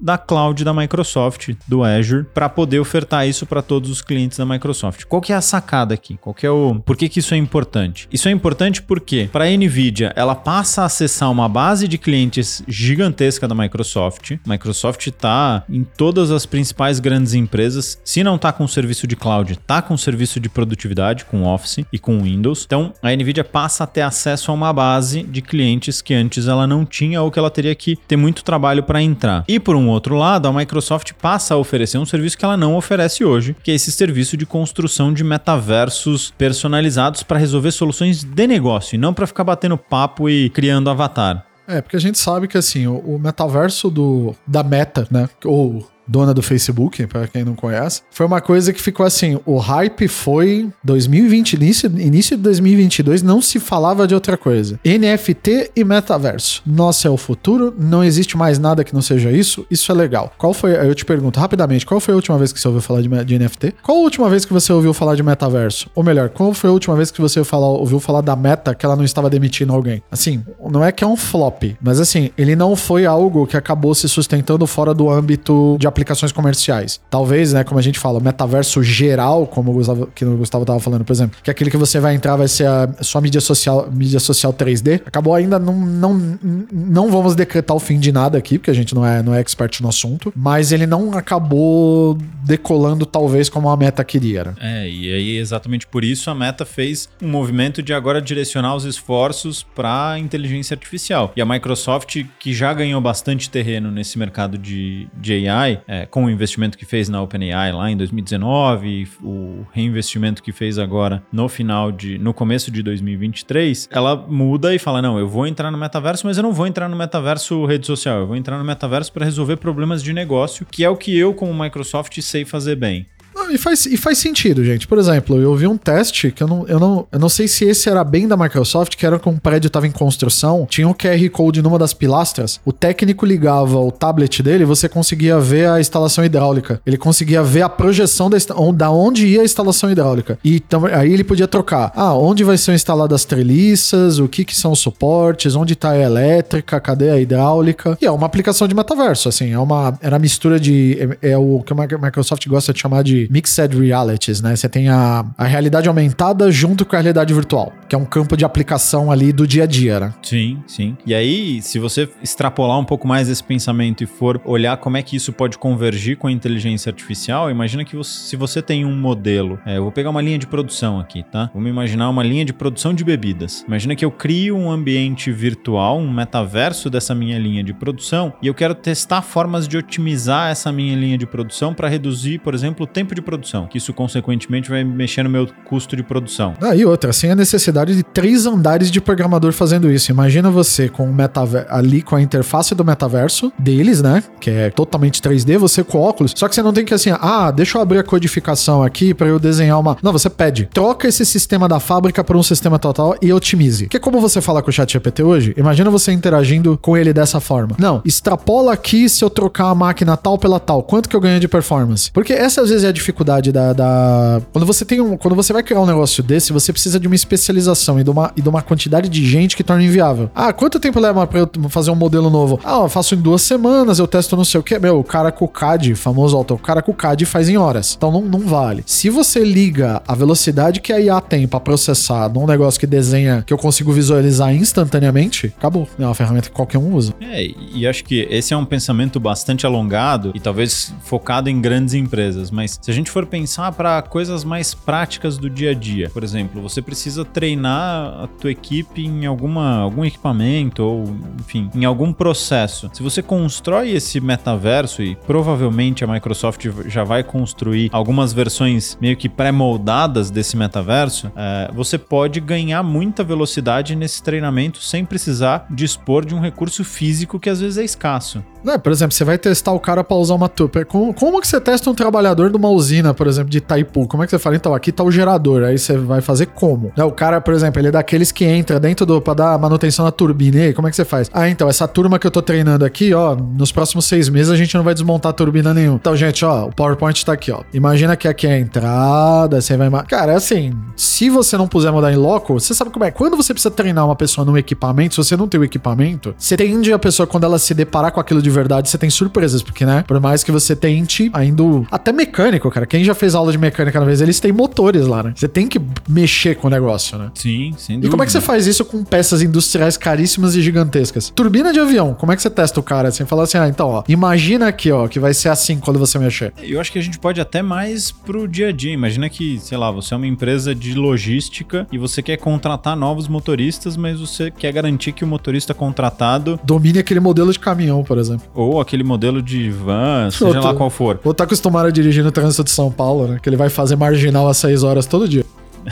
da 0.00 0.18
cloud 0.18 0.64
da 0.64 0.72
Microsoft, 0.72 1.50
do 1.66 1.82
Azure, 1.82 2.26
para 2.34 2.48
poder 2.48 2.80
ofertar 2.80 3.26
isso 3.26 3.46
para 3.46 3.62
todos 3.62 3.90
os 3.90 4.02
clientes 4.02 4.38
da 4.38 4.46
Microsoft. 4.46 5.04
Qual 5.04 5.22
que 5.22 5.32
é 5.32 5.36
a 5.36 5.40
sacada 5.40 5.94
aqui? 5.94 6.16
Qual 6.20 6.34
que 6.34 6.46
é 6.46 6.50
o 6.50 6.80
por 6.84 6.96
que, 6.96 7.08
que 7.08 7.20
isso 7.20 7.34
é 7.34 7.36
importante? 7.36 8.08
Isso 8.12 8.28
é 8.28 8.30
importante 8.30 8.82
porque 8.82 9.28
para 9.32 9.44
a 9.44 9.48
Nvidia, 9.48 10.12
ela 10.16 10.34
passa 10.34 10.82
a 10.82 10.84
acessar 10.86 11.30
uma 11.30 11.48
base 11.48 11.86
de 11.88 11.98
clientes 11.98 12.62
gigantesca 12.66 13.46
da 13.46 13.54
Microsoft. 13.54 14.36
Microsoft 14.46 15.06
está 15.06 15.64
em 15.68 15.84
todas 15.84 16.30
as 16.30 16.46
principais 16.46 17.00
grandes 17.00 17.34
empresas. 17.34 18.00
Se 18.04 18.22
não 18.22 18.36
está 18.36 18.52
com 18.52 18.66
serviço 18.66 19.06
de 19.06 19.16
cloud, 19.16 19.52
está 19.52 19.80
com 19.82 19.96
serviço 19.96 20.40
de 20.40 20.48
produtividade, 20.48 21.24
com 21.24 21.44
Office 21.44 21.84
e 21.92 21.98
com 21.98 22.22
Windows. 22.22 22.64
Então, 22.66 22.92
a 23.02 23.14
Nvidia 23.14 23.44
passa 23.44 23.84
a 23.84 23.86
ter 23.86 24.02
acesso 24.02 24.50
a 24.50 24.54
uma 24.54 24.72
base 24.72 25.22
de 25.22 25.42
clientes 25.42 26.00
que 26.02 26.14
antes 26.14 26.46
ela 26.46 26.66
não 26.66 26.84
tinha 26.84 27.22
ou 27.22 27.30
que 27.30 27.38
ela 27.38 27.50
teria 27.50 27.74
que 27.74 27.96
ter 27.96 28.16
muito 28.16 28.44
trabalho 28.44 28.82
para 28.82 29.02
entrar. 29.02 29.44
E 29.48 29.58
por 29.58 29.76
um 29.76 29.79
outro 29.88 30.16
lado, 30.16 30.48
a 30.48 30.52
Microsoft 30.52 31.12
passa 31.14 31.54
a 31.54 31.56
oferecer 31.56 31.98
um 31.98 32.06
serviço 32.06 32.36
que 32.36 32.44
ela 32.44 32.56
não 32.56 32.76
oferece 32.76 33.24
hoje, 33.24 33.56
que 33.62 33.70
é 33.70 33.74
esse 33.74 33.92
serviço 33.92 34.36
de 34.36 34.46
construção 34.46 35.12
de 35.12 35.24
metaversos 35.24 36.32
personalizados 36.36 37.22
para 37.22 37.38
resolver 37.38 37.70
soluções 37.72 38.22
de 38.22 38.46
negócio 38.46 38.94
e 38.94 38.98
não 38.98 39.14
para 39.14 39.26
ficar 39.26 39.44
batendo 39.44 39.76
papo 39.76 40.28
e 40.28 40.50
criando 40.50 40.90
avatar. 40.90 41.46
É, 41.66 41.80
porque 41.80 41.96
a 41.96 42.00
gente 42.00 42.18
sabe 42.18 42.48
que 42.48 42.58
assim, 42.58 42.88
o, 42.88 42.96
o 42.98 43.18
metaverso 43.18 43.88
do, 43.90 44.34
da 44.44 44.62
Meta, 44.62 45.06
né? 45.08 45.28
Ou 45.44 45.88
dona 46.10 46.34
do 46.34 46.42
Facebook, 46.42 47.06
para 47.06 47.28
quem 47.28 47.44
não 47.44 47.54
conhece, 47.54 48.02
foi 48.10 48.26
uma 48.26 48.40
coisa 48.40 48.72
que 48.72 48.82
ficou 48.82 49.06
assim, 49.06 49.38
o 49.46 49.58
hype 49.58 50.08
foi 50.08 50.68
2020, 50.82 51.52
início, 51.52 51.86
início 51.86 52.36
de 52.36 52.42
2022, 52.42 53.22
não 53.22 53.40
se 53.40 53.60
falava 53.60 54.08
de 54.08 54.14
outra 54.14 54.36
coisa. 54.36 54.80
NFT 54.84 55.70
e 55.76 55.84
metaverso. 55.84 56.62
Nossa, 56.66 57.06
é 57.06 57.10
o 57.10 57.16
futuro, 57.16 57.72
não 57.78 58.02
existe 58.02 58.36
mais 58.36 58.58
nada 58.58 58.82
que 58.82 58.92
não 58.92 59.00
seja 59.00 59.30
isso, 59.30 59.64
isso 59.70 59.92
é 59.92 59.94
legal. 59.94 60.32
Qual 60.36 60.52
foi, 60.52 60.74
eu 60.74 60.94
te 60.96 61.04
pergunto 61.04 61.38
rapidamente, 61.38 61.86
qual 61.86 62.00
foi 62.00 62.12
a 62.12 62.16
última 62.16 62.36
vez 62.36 62.52
que 62.52 62.58
você 62.58 62.66
ouviu 62.66 62.82
falar 62.82 63.02
de, 63.02 63.24
de 63.24 63.38
NFT? 63.38 63.74
Qual 63.80 63.98
a 63.98 64.00
última 64.00 64.28
vez 64.28 64.44
que 64.44 64.52
você 64.52 64.72
ouviu 64.72 64.92
falar 64.92 65.14
de 65.14 65.22
metaverso? 65.22 65.88
Ou 65.94 66.02
melhor, 66.02 66.28
qual 66.30 66.52
foi 66.52 66.70
a 66.70 66.72
última 66.72 66.96
vez 66.96 67.12
que 67.12 67.20
você 67.20 67.38
ouviu 67.38 68.00
falar, 68.00 68.20
da 68.20 68.34
meta 68.34 68.74
que 68.74 68.84
ela 68.84 68.96
não 68.96 69.04
estava 69.04 69.30
demitindo 69.30 69.72
alguém? 69.72 70.02
Assim, 70.10 70.42
não 70.70 70.84
é 70.84 70.90
que 70.90 71.04
é 71.04 71.06
um 71.06 71.16
flop, 71.16 71.62
mas 71.80 72.00
assim, 72.00 72.30
ele 72.36 72.56
não 72.56 72.74
foi 72.74 73.06
algo 73.06 73.46
que 73.46 73.56
acabou 73.56 73.94
se 73.94 74.08
sustentando 74.08 74.66
fora 74.66 74.92
do 74.92 75.08
âmbito 75.08 75.76
de 75.78 75.86
aplicação 75.86 75.99
aplicações 76.00 76.32
comerciais. 76.32 77.00
Talvez, 77.10 77.52
né, 77.52 77.62
como 77.62 77.78
a 77.78 77.82
gente 77.82 77.98
fala, 77.98 78.18
o 78.18 78.22
metaverso 78.22 78.82
geral, 78.82 79.46
como 79.46 79.70
o 79.70 79.74
Gustavo, 79.74 80.06
que 80.14 80.24
o 80.24 80.36
Gustavo 80.36 80.64
tava 80.64 80.80
falando, 80.80 81.04
por 81.04 81.12
exemplo, 81.12 81.38
que 81.42 81.50
aquele 81.50 81.70
que 81.70 81.76
você 81.76 82.00
vai 82.00 82.14
entrar 82.14 82.36
vai 82.36 82.48
ser 82.48 82.66
a 82.66 82.88
sua 83.02 83.20
mídia 83.20 83.40
social, 83.40 83.88
mídia 83.92 84.18
social 84.18 84.52
3D, 84.52 85.02
acabou 85.04 85.34
ainda 85.34 85.58
não, 85.58 85.74
não, 85.74 86.38
não 86.72 87.10
vamos 87.10 87.34
decretar 87.34 87.76
o 87.76 87.80
fim 87.80 87.98
de 87.98 88.10
nada 88.10 88.38
aqui, 88.38 88.58
porque 88.58 88.70
a 88.70 88.74
gente 88.74 88.94
não 88.94 89.06
é, 89.06 89.22
não 89.22 89.34
é 89.34 89.40
expert 89.40 89.80
no 89.80 89.88
assunto, 89.88 90.32
mas 90.34 90.72
ele 90.72 90.86
não 90.86 91.12
acabou 91.12 92.16
decolando 92.44 93.04
talvez 93.04 93.48
como 93.48 93.68
a 93.68 93.76
meta 93.76 94.02
queria. 94.02 94.44
Né? 94.44 94.54
É, 94.60 94.88
e 94.88 95.12
aí 95.12 95.36
exatamente 95.36 95.86
por 95.86 96.04
isso 96.04 96.30
a 96.30 96.34
meta 96.34 96.64
fez 96.64 97.08
um 97.22 97.28
movimento 97.28 97.82
de 97.82 97.92
agora 97.92 98.22
direcionar 98.22 98.74
os 98.74 98.84
esforços 98.84 99.62
para 99.74 100.18
inteligência 100.18 100.74
artificial. 100.74 101.32
E 101.36 101.42
a 101.42 101.46
Microsoft, 101.46 102.24
que 102.38 102.54
já 102.54 102.72
ganhou 102.72 103.00
bastante 103.00 103.50
terreno 103.50 103.90
nesse 103.90 104.18
mercado 104.18 104.56
de, 104.56 105.08
de 105.16 105.48
AI, 105.48 105.80
é, 105.90 106.06
com 106.06 106.26
o 106.26 106.30
investimento 106.30 106.78
que 106.78 106.84
fez 106.84 107.08
na 107.08 107.20
OpenAI 107.20 107.72
lá 107.72 107.90
em 107.90 107.96
2019, 107.96 109.08
o 109.20 109.66
reinvestimento 109.72 110.40
que 110.40 110.52
fez 110.52 110.78
agora 110.78 111.20
no 111.32 111.48
final 111.48 111.90
de, 111.90 112.16
no 112.16 112.32
começo 112.32 112.70
de 112.70 112.80
2023, 112.80 113.88
ela 113.90 114.14
muda 114.14 114.72
e 114.72 114.78
fala: 114.78 115.02
não, 115.02 115.18
eu 115.18 115.26
vou 115.26 115.48
entrar 115.48 115.68
no 115.68 115.76
metaverso, 115.76 116.28
mas 116.28 116.36
eu 116.36 116.44
não 116.44 116.52
vou 116.52 116.68
entrar 116.68 116.88
no 116.88 116.96
metaverso 116.96 117.64
rede 117.64 117.88
social, 117.88 118.20
eu 118.20 118.26
vou 118.28 118.36
entrar 118.36 118.56
no 118.56 118.64
metaverso 118.64 119.12
para 119.12 119.24
resolver 119.24 119.56
problemas 119.56 120.00
de 120.00 120.12
negócio, 120.12 120.64
que 120.70 120.84
é 120.84 120.88
o 120.88 120.96
que 120.96 121.18
eu, 121.18 121.34
como 121.34 121.52
Microsoft, 121.60 122.16
sei 122.20 122.44
fazer 122.44 122.76
bem. 122.76 123.08
E, 123.50 123.58
faz, 123.58 123.86
e 123.86 123.96
faz 123.96 124.18
sentido, 124.18 124.64
gente. 124.64 124.86
Por 124.86 124.98
exemplo, 124.98 125.40
eu 125.40 125.54
vi 125.54 125.66
um 125.66 125.76
teste 125.76 126.30
que 126.30 126.42
eu 126.42 126.48
não, 126.48 126.66
eu, 126.66 126.78
não, 126.78 127.06
eu 127.10 127.18
não 127.18 127.28
sei 127.28 127.48
se 127.48 127.64
esse 127.64 127.88
era 127.88 128.02
bem 128.04 128.28
da 128.28 128.36
Microsoft, 128.36 128.96
que 128.96 129.04
era 129.04 129.18
com 129.18 129.30
um 129.30 129.38
prédio 129.38 129.68
estava 129.68 129.86
em 129.86 129.90
construção, 129.90 130.66
tinha 130.68 130.88
um 130.88 130.94
QR 130.94 131.28
Code 131.30 131.62
numa 131.62 131.78
das 131.78 131.92
pilastras, 131.92 132.60
o 132.64 132.72
técnico 132.72 133.26
ligava 133.26 133.78
o 133.78 133.90
tablet 133.90 134.42
dele 134.42 134.62
e 134.62 134.66
você 134.66 134.88
conseguia 134.88 135.38
ver 135.38 135.68
a 135.68 135.80
instalação 135.80 136.24
hidráulica. 136.24 136.80
Ele 136.86 136.96
conseguia 136.96 137.42
ver 137.42 137.62
a 137.62 137.68
projeção 137.68 138.28
da, 138.28 138.36
da 138.74 138.90
onde 138.90 139.26
ia 139.26 139.42
a 139.42 139.44
instalação 139.44 139.90
hidráulica. 139.90 140.38
E 140.44 140.60
tam, 140.60 140.86
aí 140.86 141.12
ele 141.12 141.24
podia 141.24 141.48
trocar. 141.48 141.92
Ah, 141.94 142.14
onde 142.14 142.44
vai 142.44 142.56
ser 142.56 142.74
instaladas 142.74 143.16
as 143.16 143.24
treliças, 143.24 144.18
o 144.18 144.28
que, 144.28 144.44
que 144.44 144.56
são 144.56 144.72
os 144.72 144.78
suportes, 144.78 145.54
onde 145.54 145.72
está 145.72 145.90
a 145.90 145.98
elétrica, 145.98 146.80
cadê 146.80 147.10
a 147.10 147.20
hidráulica. 147.20 147.96
E 148.00 148.06
é 148.06 148.10
uma 148.10 148.26
aplicação 148.26 148.66
de 148.68 148.74
metaverso, 148.74 149.28
assim, 149.28 149.52
é 149.52 149.58
uma 149.58 149.98
era 150.00 150.18
mistura 150.18 150.58
de 150.58 150.98
é, 151.22 151.30
é 151.32 151.38
o 151.38 151.62
que 151.64 151.72
a 151.72 151.98
Microsoft 151.98 152.46
gosta 152.46 152.72
de 152.72 152.80
chamar 152.80 153.02
de 153.02 153.28
mixed 153.40 153.74
realities, 153.74 154.42
né? 154.42 154.54
Você 154.54 154.68
tem 154.68 154.88
a, 154.90 155.24
a 155.36 155.44
realidade 155.44 155.88
aumentada 155.88 156.50
junto 156.50 156.84
com 156.84 156.94
a 156.94 156.98
realidade 156.98 157.32
virtual, 157.32 157.72
que 157.88 157.94
é 157.94 157.98
um 157.98 158.04
campo 158.04 158.36
de 158.36 158.44
aplicação 158.44 159.10
ali 159.10 159.32
do 159.32 159.46
dia 159.46 159.64
a 159.64 159.66
dia, 159.66 159.98
né? 159.98 160.14
Sim, 160.22 160.62
sim. 160.66 160.96
E 161.06 161.14
aí, 161.14 161.62
se 161.62 161.78
você 161.78 162.08
extrapolar 162.22 162.78
um 162.78 162.84
pouco 162.84 163.08
mais 163.08 163.28
esse 163.28 163.42
pensamento 163.42 164.04
e 164.04 164.06
for 164.06 164.40
olhar 164.44 164.76
como 164.76 164.98
é 164.98 165.02
que 165.02 165.16
isso 165.16 165.32
pode 165.32 165.56
convergir 165.56 166.18
com 166.18 166.26
a 166.26 166.32
inteligência 166.32 166.90
artificial, 166.90 167.50
imagina 167.50 167.84
que 167.84 167.96
você, 167.96 168.28
se 168.28 168.36
você 168.36 168.60
tem 168.60 168.84
um 168.84 168.94
modelo, 168.94 169.58
é, 169.64 169.78
eu 169.78 169.82
vou 169.84 169.92
pegar 169.92 170.10
uma 170.10 170.20
linha 170.20 170.38
de 170.38 170.46
produção 170.46 171.00
aqui, 171.00 171.22
tá? 171.22 171.50
Vamos 171.54 171.70
imaginar 171.70 172.10
uma 172.10 172.22
linha 172.22 172.44
de 172.44 172.52
produção 172.52 172.92
de 172.92 173.02
bebidas. 173.02 173.64
Imagina 173.66 173.96
que 173.96 174.04
eu 174.04 174.10
crio 174.10 174.56
um 174.56 174.70
ambiente 174.70 175.32
virtual, 175.32 175.98
um 175.98 176.12
metaverso 176.12 176.90
dessa 176.90 177.14
minha 177.14 177.38
linha 177.38 177.64
de 177.64 177.72
produção 177.72 178.34
e 178.42 178.46
eu 178.46 178.54
quero 178.54 178.74
testar 178.74 179.22
formas 179.22 179.66
de 179.66 179.78
otimizar 179.78 180.50
essa 180.50 180.70
minha 180.70 180.94
linha 180.94 181.16
de 181.16 181.26
produção 181.26 181.72
para 181.72 181.88
reduzir, 181.88 182.40
por 182.40 182.54
exemplo, 182.54 182.84
o 182.84 182.86
tempo 182.86 183.14
de 183.14 183.22
produção, 183.30 183.66
que 183.66 183.78
isso 183.78 183.92
consequentemente 183.94 184.68
vai 184.68 184.82
mexer 184.82 185.22
no 185.22 185.30
meu 185.30 185.48
custo 185.64 185.94
de 185.94 186.02
produção. 186.02 186.54
Ah, 186.60 186.74
e 186.74 186.84
outra, 186.84 187.12
sem 187.12 187.30
a 187.30 187.36
necessidade 187.36 187.94
de 187.94 188.02
três 188.02 188.44
andares 188.44 188.90
de 188.90 189.00
programador 189.00 189.52
fazendo 189.52 189.90
isso. 189.90 190.10
Imagina 190.10 190.50
você 190.50 190.88
com 190.88 191.08
o 191.08 191.14
metaverso 191.14 191.66
ali 191.70 192.02
com 192.02 192.16
a 192.16 192.20
interface 192.20 192.74
do 192.74 192.84
metaverso 192.84 193.52
deles, 193.56 194.02
né? 194.02 194.24
Que 194.40 194.50
é 194.50 194.70
totalmente 194.70 195.22
3D, 195.22 195.58
você 195.58 195.84
com 195.84 195.98
óculos. 195.98 196.32
Só 196.36 196.48
que 196.48 196.54
você 196.56 196.62
não 196.62 196.72
tem 196.72 196.84
que 196.84 196.92
assim, 196.92 197.10
ah, 197.12 197.52
deixa 197.52 197.78
eu 197.78 197.82
abrir 197.82 197.98
a 197.98 198.02
codificação 198.02 198.82
aqui 198.82 199.14
para 199.14 199.28
eu 199.28 199.38
desenhar 199.38 199.78
uma. 199.78 199.96
Não, 200.02 200.12
você 200.12 200.28
pede. 200.28 200.68
Troca 200.72 201.06
esse 201.06 201.24
sistema 201.24 201.68
da 201.68 201.78
fábrica 201.78 202.24
para 202.24 202.36
um 202.36 202.42
sistema 202.42 202.78
total 202.78 203.14
e 203.22 203.32
otimize. 203.32 203.86
Que 203.86 203.96
é 203.96 204.00
como 204.00 204.20
você 204.20 204.40
fala 204.40 204.60
com 204.60 204.70
o 204.70 204.72
chat 204.72 204.92
GPT 204.92 205.22
hoje. 205.22 205.54
Imagina 205.56 205.88
você 205.88 206.10
interagindo 206.10 206.76
com 206.82 206.96
ele 206.96 207.12
dessa 207.12 207.38
forma. 207.38 207.76
Não, 207.78 208.02
extrapola 208.04 208.72
aqui 208.72 209.08
se 209.08 209.24
eu 209.24 209.30
trocar 209.30 209.68
a 209.68 209.74
máquina 209.74 210.16
tal 210.16 210.36
pela 210.36 210.58
tal. 210.58 210.82
Quanto 210.82 211.08
que 211.08 211.14
eu 211.14 211.20
ganho 211.20 211.38
de 211.38 211.46
performance? 211.46 212.10
Porque 212.10 212.32
essa 212.32 212.62
às 212.62 212.70
vezes 212.70 212.84
é 212.84 212.88
a 212.88 212.92
dificuldade 212.92 213.09
da, 213.52 213.72
da- 213.72 214.40
Quando 214.52 214.66
você 214.66 214.84
tem 214.84 215.00
um. 215.00 215.16
Quando 215.16 215.34
você 215.34 215.52
vai 215.52 215.62
criar 215.62 215.80
um 215.80 215.86
negócio 215.86 216.22
desse, 216.22 216.52
você 216.52 216.72
precisa 216.72 216.98
de 216.98 217.06
uma 217.06 217.14
especialização 217.14 217.98
e 218.00 218.04
de 218.04 218.10
uma, 218.10 218.32
e 218.36 218.42
de 218.42 218.48
uma 218.48 218.62
quantidade 218.62 219.08
de 219.08 219.24
gente 219.26 219.56
que 219.56 219.62
torna 219.64 219.82
inviável. 219.82 220.30
Ah, 220.34 220.52
quanto 220.52 220.78
tempo 220.80 220.98
leva 221.00 221.26
pra 221.26 221.40
eu 221.40 221.50
fazer 221.68 221.90
um 221.90 221.94
modelo 221.94 222.30
novo? 222.30 222.58
Ah, 222.64 222.80
eu 222.82 222.88
faço 222.88 223.14
em 223.14 223.18
duas 223.18 223.42
semanas, 223.42 223.98
eu 223.98 224.06
testo 224.06 224.36
não 224.36 224.44
sei 224.44 224.60
o 224.60 224.62
que. 224.62 224.78
Meu, 224.78 224.98
o 224.98 225.04
cara 225.04 225.30
com 225.32 225.44
o 225.44 225.48
CAD, 225.48 225.94
famoso 225.94 226.36
autor, 226.36 226.54
o 226.54 226.58
cara 226.58 226.82
com 226.82 226.92
o 226.92 226.94
CAD 226.94 227.24
faz 227.26 227.48
em 227.48 227.56
horas. 227.56 227.94
Então 227.96 228.10
não, 228.10 228.22
não 228.22 228.40
vale. 228.40 228.82
Se 228.86 229.08
você 229.10 229.40
liga 229.44 230.02
a 230.06 230.14
velocidade 230.14 230.80
que 230.80 230.92
a 230.92 231.00
IA 231.00 231.20
tem 231.20 231.46
pra 231.46 231.60
processar 231.60 232.28
num 232.28 232.46
negócio 232.46 232.78
que 232.80 232.86
desenha, 232.86 233.42
que 233.46 233.52
eu 233.52 233.58
consigo 233.58 233.92
visualizar 233.92 234.54
instantaneamente, 234.54 235.52
acabou. 235.58 235.88
É 235.98 236.04
uma 236.04 236.14
ferramenta 236.14 236.48
que 236.48 236.54
qualquer 236.54 236.78
um 236.78 236.94
usa. 236.94 237.14
É, 237.20 237.46
e 237.74 237.86
acho 237.86 238.04
que 238.04 238.26
esse 238.30 238.52
é 238.52 238.56
um 238.56 238.64
pensamento 238.64 239.20
bastante 239.20 239.64
alongado 239.66 240.32
e 240.34 240.40
talvez 240.40 240.92
focado 241.02 241.48
em 241.48 241.60
grandes 241.60 241.94
empresas, 241.94 242.50
mas 242.50 242.78
se 242.80 242.90
a 242.90 242.94
gente 242.94 242.99
for 243.08 243.24
pensar 243.24 243.70
para 243.72 244.02
coisas 244.02 244.42
mais 244.42 244.74
práticas 244.74 245.38
do 245.38 245.48
dia 245.48 245.70
a 245.70 245.74
dia, 245.74 246.10
por 246.10 246.24
exemplo, 246.24 246.60
você 246.60 246.82
precisa 246.82 247.24
treinar 247.24 248.24
a 248.24 248.26
tua 248.26 248.50
equipe 248.50 249.06
em 249.06 249.26
alguma, 249.26 249.78
algum 249.78 250.04
equipamento 250.04 250.82
ou, 250.82 251.16
enfim, 251.38 251.70
em 251.74 251.84
algum 251.84 252.12
processo. 252.12 252.90
Se 252.92 253.02
você 253.02 253.22
constrói 253.22 253.90
esse 253.92 254.20
metaverso 254.20 255.02
e 255.02 255.14
provavelmente 255.14 256.02
a 256.02 256.06
Microsoft 256.06 256.66
já 256.86 257.04
vai 257.04 257.22
construir 257.22 257.88
algumas 257.92 258.32
versões 258.32 258.98
meio 259.00 259.16
que 259.16 259.28
pré-moldadas 259.28 260.30
desse 260.30 260.56
metaverso, 260.56 261.30
é, 261.36 261.70
você 261.72 261.96
pode 261.96 262.40
ganhar 262.40 262.82
muita 262.82 263.22
velocidade 263.22 263.94
nesse 263.94 264.22
treinamento 264.22 264.82
sem 264.82 265.04
precisar 265.04 265.66
dispor 265.70 266.24
de 266.24 266.34
um 266.34 266.40
recurso 266.40 266.82
físico 266.82 267.38
que 267.38 267.48
às 267.48 267.60
vezes 267.60 267.78
é 267.78 267.84
escasso. 267.84 268.42
Não, 268.62 268.78
por 268.78 268.92
exemplo, 268.92 269.14
você 269.14 269.24
vai 269.24 269.38
testar 269.38 269.72
o 269.72 269.80
cara 269.80 270.04
pra 270.04 270.16
usar 270.16 270.34
uma 270.34 270.48
tupper. 270.48 270.86
Como, 270.86 271.14
como 271.14 271.40
que 271.40 271.48
você 271.48 271.60
testa 271.60 271.88
um 271.90 271.94
trabalhador 271.94 272.50
de 272.50 272.56
uma 272.56 272.68
usina, 272.68 273.14
por 273.14 273.26
exemplo, 273.26 273.50
de 273.50 273.58
Itaipu? 273.58 274.06
Como 274.06 274.22
é 274.22 274.26
que 274.26 274.30
você 274.30 274.38
fala? 274.38 274.56
Então, 274.56 274.74
aqui 274.74 274.92
tá 274.92 275.02
o 275.02 275.10
gerador. 275.10 275.64
Aí 275.64 275.78
você 275.78 275.96
vai 275.96 276.20
fazer 276.20 276.46
como? 276.46 276.92
Né, 276.96 277.04
o 277.04 277.10
cara, 277.10 277.40
por 277.40 277.54
exemplo, 277.54 277.80
ele 277.80 277.88
é 277.88 277.90
daqueles 277.90 278.30
que 278.32 278.44
entra 278.44 278.78
dentro 278.78 279.06
do. 279.06 279.20
pra 279.20 279.34
dar 279.34 279.58
manutenção 279.58 280.04
na 280.04 280.10
turbina. 280.10 280.58
E 280.58 280.62
aí, 280.62 280.74
como 280.74 280.88
é 280.88 280.90
que 280.90 280.96
você 280.96 281.04
faz? 281.04 281.30
Ah, 281.32 281.48
então, 281.48 281.68
essa 281.68 281.88
turma 281.88 282.18
que 282.18 282.26
eu 282.26 282.30
tô 282.30 282.42
treinando 282.42 282.84
aqui, 282.84 283.14
ó, 283.14 283.34
nos 283.34 283.72
próximos 283.72 284.04
seis 284.04 284.28
meses 284.28 284.50
a 284.50 284.56
gente 284.56 284.74
não 284.74 284.84
vai 284.84 284.94
desmontar 284.94 285.32
turbina 285.32 285.72
nenhuma. 285.72 285.96
Então, 286.00 286.16
gente, 286.16 286.44
ó, 286.44 286.66
o 286.66 286.72
PowerPoint 286.72 287.24
tá 287.24 287.32
aqui, 287.32 287.50
ó. 287.50 287.62
Imagina 287.72 288.16
que 288.16 288.28
aqui 288.28 288.46
é 288.46 288.52
a 288.52 288.58
entrada, 288.58 289.60
você 289.60 289.76
vai. 289.76 289.90
Cara, 290.04 290.36
assim, 290.36 290.72
se 290.96 291.30
você 291.30 291.56
não 291.56 291.66
puser 291.66 291.92
mudar 291.92 292.12
em 292.12 292.16
loco, 292.16 292.54
você 292.54 292.74
sabe 292.74 292.90
como 292.90 293.04
é. 293.04 293.10
Quando 293.10 293.36
você 293.36 293.52
precisa 293.54 293.70
treinar 293.70 294.04
uma 294.04 294.16
pessoa 294.16 294.44
num 294.44 294.56
equipamento, 294.56 295.14
se 295.14 295.28
você 295.28 295.36
não 295.36 295.48
tem 295.48 295.60
o 295.60 295.64
equipamento, 295.64 296.34
você 296.36 296.56
tende 296.56 296.92
a 296.92 296.98
pessoa, 296.98 297.26
quando 297.26 297.44
ela 297.44 297.58
se 297.58 297.72
deparar 297.74 298.12
com 298.12 298.20
aquilo 298.20 298.42
de 298.42 298.49
verdade, 298.50 298.88
você 298.88 298.98
tem 298.98 299.10
surpresas, 299.10 299.62
porque, 299.62 299.84
né? 299.86 300.04
Por 300.06 300.18
mais 300.20 300.42
que 300.42 300.50
você 300.52 300.74
tente, 300.76 301.30
ainda. 301.32 301.60
Até 301.90 302.12
mecânico, 302.12 302.70
cara. 302.70 302.86
Quem 302.86 303.04
já 303.04 303.14
fez 303.14 303.34
aula 303.34 303.52
de 303.52 303.58
mecânica 303.58 303.98
na 303.98 304.06
vez, 304.06 304.20
eles 304.20 304.40
têm 304.40 304.52
motores 304.52 305.06
lá, 305.06 305.22
né? 305.22 305.32
Você 305.36 305.48
tem 305.48 305.66
que 305.66 305.80
mexer 306.08 306.54
com 306.54 306.68
o 306.68 306.70
negócio, 306.70 307.18
né? 307.18 307.30
Sim, 307.34 307.74
sem 307.76 307.96
E 307.96 307.98
dúvida. 307.98 308.10
como 308.10 308.22
é 308.22 308.26
que 308.26 308.32
você 308.32 308.40
faz 308.40 308.66
isso 308.66 308.84
com 308.84 309.04
peças 309.04 309.42
industriais 309.42 309.96
caríssimas 309.96 310.54
e 310.56 310.62
gigantescas? 310.62 311.30
Turbina 311.34 311.72
de 311.72 311.80
avião, 311.80 312.14
como 312.14 312.32
é 312.32 312.36
que 312.36 312.42
você 312.42 312.50
testa 312.50 312.80
o 312.80 312.82
cara 312.82 313.08
assim? 313.08 313.24
Fala 313.26 313.42
assim, 313.44 313.58
ah, 313.58 313.68
então, 313.68 313.88
ó, 313.88 314.02
imagina 314.08 314.68
aqui, 314.68 314.90
ó, 314.90 315.06
que 315.08 315.18
vai 315.20 315.34
ser 315.34 315.48
assim 315.48 315.78
quando 315.78 315.98
você 315.98 316.18
mexer. 316.18 316.52
Eu 316.62 316.80
acho 316.80 316.90
que 316.92 316.98
a 316.98 317.02
gente 317.02 317.18
pode 317.18 317.40
até 317.40 317.62
mais 317.62 318.10
pro 318.10 318.48
dia 318.48 318.68
a 318.68 318.72
dia. 318.72 318.92
Imagina 318.92 319.28
que, 319.28 319.58
sei 319.60 319.76
lá, 319.76 319.90
você 319.90 320.14
é 320.14 320.16
uma 320.16 320.26
empresa 320.26 320.74
de 320.74 320.94
logística 320.94 321.86
e 321.92 321.98
você 321.98 322.22
quer 322.22 322.36
contratar 322.38 322.96
novos 322.96 323.28
motoristas, 323.28 323.96
mas 323.96 324.20
você 324.20 324.50
quer 324.50 324.72
garantir 324.72 325.12
que 325.12 325.24
o 325.24 325.26
motorista 325.26 325.74
contratado 325.74 326.58
Domine 326.64 326.98
aquele 326.98 327.20
modelo 327.20 327.52
de 327.52 327.58
caminhão, 327.58 328.02
por 328.02 328.18
exemplo. 328.18 328.39
Ou 328.54 328.80
aquele 328.80 329.02
modelo 329.04 329.40
de 329.42 329.70
van, 329.70 330.30
seja 330.30 330.46
Outro- 330.46 330.62
lá 330.64 330.74
qual 330.74 330.90
for. 330.90 331.20
Ou 331.24 331.32
tá 331.34 331.44
acostumado 331.44 331.86
a 331.86 331.90
dirigir 331.90 332.22
no 332.24 332.30
trânsito 332.32 332.64
de 332.64 332.70
São 332.70 332.90
Paulo, 332.90 333.26
né? 333.28 333.38
Que 333.42 333.48
ele 333.48 333.56
vai 333.56 333.68
fazer 333.68 333.96
marginal 333.96 334.48
às 334.48 334.56
6 334.58 334.82
horas 334.82 335.06
todo 335.06 335.28
dia. 335.28 335.44